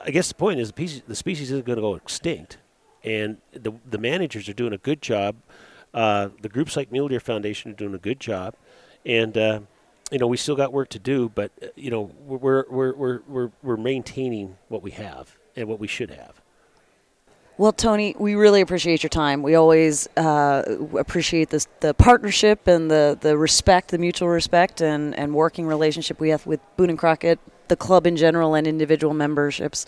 I 0.06 0.12
guess 0.12 0.28
the 0.28 0.36
point 0.36 0.60
is 0.60 0.68
the 0.68 0.74
species, 0.74 1.02
the 1.08 1.16
species 1.16 1.52
isn't 1.52 1.66
going 1.66 1.78
to 1.78 1.82
go 1.82 1.96
extinct, 1.96 2.58
and 3.02 3.38
the 3.54 3.72
the 3.90 3.98
managers 3.98 4.50
are 4.50 4.54
doing 4.54 4.74
a 4.74 4.78
good 4.78 5.02
job. 5.02 5.38
Uh, 5.94 6.30
the 6.42 6.50
groups 6.50 6.76
like 6.76 6.92
Mule 6.92 7.08
Deer 7.08 7.22
Foundation 7.22 7.72
are 7.72 7.76
doing 7.76 7.94
a 7.94 7.98
good 7.98 8.20
job, 8.20 8.56
and 9.06 9.38
uh, 9.38 9.60
you 10.12 10.20
know 10.20 10.28
we 10.28 10.38
still 10.38 10.56
got 10.56 10.72
work 10.72 10.90
to 10.90 11.00
do. 11.00 11.30
But 11.30 11.52
uh, 11.62 11.68
you 11.76 11.90
know 11.90 12.12
we're 12.20 12.66
we're 12.70 12.94
we're 12.94 13.22
we're 13.28 13.52
we're 13.64 13.78
maintaining 13.78 14.58
what 14.68 14.84
we 14.84 14.92
have 14.92 15.36
and 15.56 15.68
what 15.68 15.80
we 15.80 15.88
should 15.88 16.12
have. 16.12 16.42
Well, 17.58 17.74
Tony, 17.74 18.16
we 18.18 18.34
really 18.34 18.62
appreciate 18.62 19.04
your 19.04 19.12
time. 19.12 19.44
We 19.44 19.54
always 19.54 20.08
uh, 20.18 20.64
appreciate 20.98 21.50
this, 21.50 21.68
the 21.82 21.94
partnership 21.94 22.68
and 22.68 22.90
the, 22.90 23.18
the 23.22 23.38
respect, 23.38 23.90
the 23.90 24.00
mutual 24.00 24.30
respect 24.30 24.82
and, 24.82 25.14
and 25.14 25.36
working 25.36 25.68
relationship 25.68 26.20
we 26.20 26.30
have 26.30 26.44
with 26.48 26.60
Boone 26.76 26.90
and 26.90 26.98
Crockett, 26.98 27.40
the 27.68 27.76
club 27.76 28.08
in 28.08 28.16
general, 28.16 28.56
and 28.56 28.66
individual 28.66 29.14
memberships. 29.14 29.86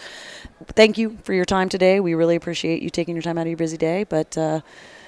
Thank 0.68 1.00
you 1.00 1.18
for 1.24 1.34
your 1.34 1.46
time 1.46 1.68
today. 1.68 2.00
We 2.00 2.14
really 2.14 2.36
appreciate 2.36 2.84
you 2.84 2.92
taking 2.92 3.16
your 3.16 3.24
time 3.24 3.40
out 3.40 3.44
of 3.44 3.48
your 3.48 3.58
busy 3.58 3.78
day. 3.78 4.04
But 4.04 4.38
uh, 4.38 4.62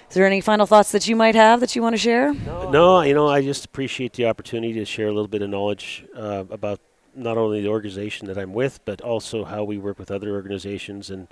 is 0.10 0.16
there 0.16 0.26
any 0.26 0.42
final 0.42 0.66
thoughts 0.66 0.92
that 0.92 1.08
you 1.08 1.16
might 1.16 1.36
have 1.36 1.60
that 1.60 1.76
you 1.76 1.82
want 1.82 1.94
to 1.94 1.98
share? 1.98 2.34
No, 2.34 3.02
you 3.02 3.14
know 3.14 3.28
I 3.28 3.42
just 3.42 3.66
appreciate 3.66 4.14
the 4.14 4.26
opportunity 4.28 4.74
to 4.74 4.86
share 4.86 5.08
a 5.08 5.14
little 5.14 5.28
bit 5.28 5.42
of 5.42 5.50
knowledge 5.50 6.06
uh, 6.16 6.46
about 6.50 6.80
not 7.16 7.38
only 7.38 7.62
the 7.62 7.70
organization 7.70 8.28
that 8.28 8.38
I'm 8.38 8.54
with, 8.54 8.80
but 8.86 9.02
also 9.02 9.46
how 9.46 9.64
we 9.64 9.78
work 9.78 9.98
with 9.98 10.12
other 10.12 10.32
organizations 10.32 11.10
and 11.10 11.28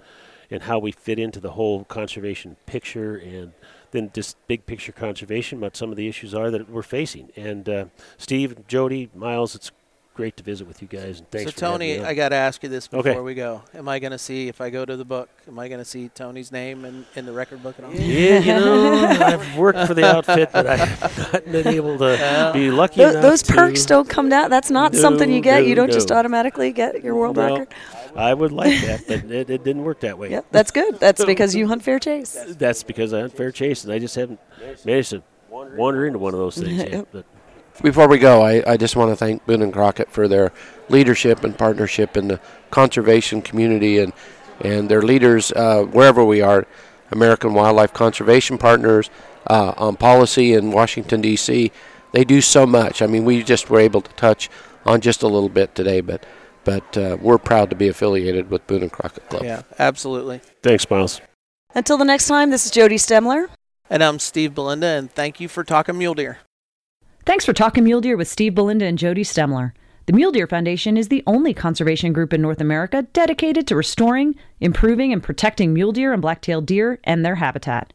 and 0.50 0.64
how 0.64 0.78
we 0.78 0.92
fit 0.92 1.18
into 1.18 1.40
the 1.40 1.52
whole 1.52 1.84
conservation 1.86 2.58
picture 2.66 3.16
and 3.16 3.54
then 3.92 4.12
just 4.14 4.36
big 4.48 4.66
picture 4.66 4.92
conservation 4.92 5.60
what 5.60 5.76
some 5.76 5.90
of 5.90 5.96
the 5.96 6.08
issues 6.08 6.34
are 6.34 6.52
that 6.52 6.70
we're 6.70 6.84
facing. 6.84 7.32
And 7.36 7.68
uh, 7.70 7.86
Steve, 8.18 8.68
Jodi, 8.68 9.10
Miles, 9.16 9.56
it's 9.56 9.72
great 10.14 10.38
to 10.38 10.44
visit 10.44 10.68
with 10.68 10.82
you 10.82 10.88
guys. 10.88 11.20
And 11.20 11.30
thanks 11.32 11.52
so, 11.52 11.54
for 11.56 11.60
Tony, 11.60 11.98
me. 11.98 12.04
I 12.04 12.14
got 12.14 12.30
to 12.30 12.36
ask 12.36 12.62
you 12.62 12.70
this 12.70 12.88
before 12.88 13.12
Okay. 13.12 13.20
we 13.20 13.34
go. 13.34 13.64
Am 13.74 13.88
I 13.90 14.00
going 14.00 14.12
to 14.12 14.18
see, 14.18 14.48
if 14.48 14.62
I 14.62 14.70
go 14.70 14.86
to 14.86 14.96
the 14.96 15.06
book, 15.06 15.30
am 15.48 15.58
I 15.58 15.68
going 15.68 15.80
to 15.80 15.86
see 15.86 16.10
Tony's 16.10 16.52
name 16.52 16.86
in, 16.86 17.06
in 17.16 17.26
the 17.26 17.32
record 17.32 17.64
book 17.64 17.78
at 17.80 17.86
all? 17.86 17.94
Yeah, 17.94 18.40
you 18.40 18.46
know, 18.54 19.06
I've 19.22 19.58
worked 19.58 19.88
for 19.88 19.94
the 19.94 20.06
outfit, 20.06 20.50
but 20.54 20.68
I've 20.68 21.34
not 21.34 21.46
been 21.46 21.68
able 21.68 21.98
to 21.98 22.52
be 22.54 22.70
lucky 22.70 22.98
Tho- 23.02 23.10
enough 23.10 23.22
those 23.24 23.42
to- 23.44 23.54
perks 23.54 23.86
don't 23.86 24.08
come 24.08 24.30
down. 24.30 24.50
That's 24.50 24.70
not 24.70 24.94
No, 24.94 25.00
something 25.00 25.32
you 25.32 25.42
get. 25.42 25.66
you 25.66 25.74
don't 25.76 25.92
just 25.92 26.12
automatically 26.12 26.72
get 26.72 27.04
your 27.04 27.16
world 27.16 27.36
No, 27.38 27.50
record. 27.52 27.74
I 28.16 28.34
would 28.36 28.52
like 28.52 28.80
that, 28.82 29.06
but 29.08 29.24
it, 29.32 29.50
it 29.50 29.64
didn't 29.64 29.84
work 29.84 30.02
that 30.02 30.20
way. 30.20 30.30
Yep, 30.30 30.46
that's 30.52 30.70
good. 30.70 31.00
That's 31.00 31.26
because 31.26 31.56
you 31.56 31.68
hunt 31.68 31.82
fair 31.82 31.98
chase. 31.98 32.38
That's 32.50 32.84
because 32.84 33.12
I 33.12 33.22
hunt 33.22 33.36
fair 33.36 33.52
chase, 33.52 33.84
and 33.84 33.92
I 33.92 33.98
just 33.98 34.14
haven't 34.16 34.40
managed 34.86 35.10
to 35.10 35.24
wander 35.50 36.06
into 36.06 36.20
one 36.20 36.34
of 36.36 36.40
those 36.40 36.56
things 36.58 36.78
yet. 36.78 37.08
But 37.12 37.26
Before 37.82 38.08
we 38.08 38.20
go, 38.20 38.42
I, 38.42 38.64
I 38.74 38.78
just 38.78 38.96
want 38.96 39.12
to 39.12 39.16
thank 39.16 39.46
Boone 39.46 39.62
and 39.62 39.74
Crockett 39.74 40.12
for 40.12 40.28
their 40.28 40.52
leadership 40.90 41.44
and 41.44 41.58
partnership 41.58 42.16
in 42.16 42.28
the 42.28 42.40
conservation 42.70 43.42
community 43.42 44.00
and, 44.00 44.14
and 44.62 44.90
their 44.90 45.02
leaders 45.02 45.52
uh, 45.54 45.84
wherever 45.84 46.24
we 46.24 46.42
are, 46.42 46.68
American 47.12 47.54
Wildlife 47.54 47.94
Conservation 47.94 48.58
Partners, 48.58 49.10
uh, 49.48 49.74
on 49.78 49.96
policy 49.96 50.54
in 50.54 50.72
Washington, 50.72 51.22
D.C. 51.22 51.72
They 52.12 52.24
do 52.24 52.42
so 52.42 52.66
much. 52.66 53.02
I 53.02 53.08
mean, 53.08 53.26
we 53.26 53.44
just 53.44 53.70
were 53.70 53.80
able 53.80 54.02
to 54.02 54.12
touch 54.14 54.50
on 54.86 55.02
just 55.02 55.24
a 55.24 55.28
little 55.28 55.50
bit 55.50 55.74
today, 55.74 56.02
but, 56.02 56.26
but 56.64 56.98
uh, 56.98 57.18
we're 57.20 57.40
proud 57.40 57.70
to 57.72 57.76
be 57.76 57.88
affiliated 57.88 58.52
with 58.52 58.66
Boone 58.68 58.84
and 58.84 58.92
Crockett 58.92 59.28
Club. 59.30 59.44
Yeah, 59.44 59.64
absolutely. 59.80 60.42
thanks, 60.62 60.90
Miles. 60.90 61.22
Until 61.76 61.98
the 61.98 62.06
next 62.06 62.28
time, 62.28 62.52
this 62.52 62.66
is 62.66 62.72
Jodi 62.72 62.98
Stemler. 62.98 63.48
And 63.90 64.04
I'm 64.04 64.20
Steve 64.20 64.54
Belinda, 64.56 64.88
and 64.88 65.12
thank 65.12 65.40
you 65.40 65.48
for 65.48 65.64
talking 65.64 65.98
mule 65.98 66.14
deer. 66.14 66.40
Thanks 67.26 67.46
for 67.46 67.54
talking 67.54 67.86
mule 67.86 68.02
deer 68.02 68.18
with 68.18 68.28
Steve 68.28 68.54
Belinda 68.54 68.86
and 68.86 68.98
Jodi 68.98 69.24
Stemler. 69.24 69.72
The 70.08 70.14
Mule 70.14 70.34
Deer 70.34 70.46
Foundation 70.46 70.98
is 70.98 71.08
the 71.08 71.24
only 71.26 71.54
conservation 71.54 72.12
group 72.12 72.34
in 72.34 72.42
North 72.42 72.60
America 72.60 73.04
dedicated 73.14 73.66
to 73.68 73.78
restoring, 73.78 74.36
improving, 74.60 75.14
and 75.14 75.24
protecting 75.24 75.74
mule 75.74 75.94
deer 75.94 76.12
and 76.12 76.22
black-tailed 76.22 76.66
deer 76.66 77.00
and 77.06 77.24
their 77.24 77.36
habitat. 77.36 77.94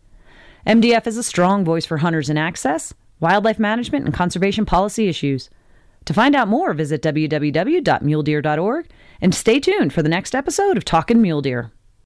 MDF 0.66 1.06
is 1.06 1.18
a 1.18 1.22
strong 1.22 1.62
voice 1.62 1.84
for 1.84 1.98
hunters 1.98 2.30
in 2.30 2.38
access, 2.38 2.94
wildlife 3.20 3.58
management, 3.58 4.06
and 4.06 4.14
conservation 4.14 4.64
policy 4.64 5.08
issues. 5.08 5.50
To 6.06 6.14
find 6.14 6.34
out 6.34 6.48
more, 6.48 6.72
visit 6.72 7.02
www.muledeer.org 7.02 8.86
and 9.20 9.34
stay 9.34 9.60
tuned 9.60 9.92
for 9.92 10.02
the 10.02 10.08
next 10.08 10.34
episode 10.34 10.78
of 10.78 10.86
Talkin' 10.86 11.20
Mule 11.20 11.42
Deer. 11.42 11.70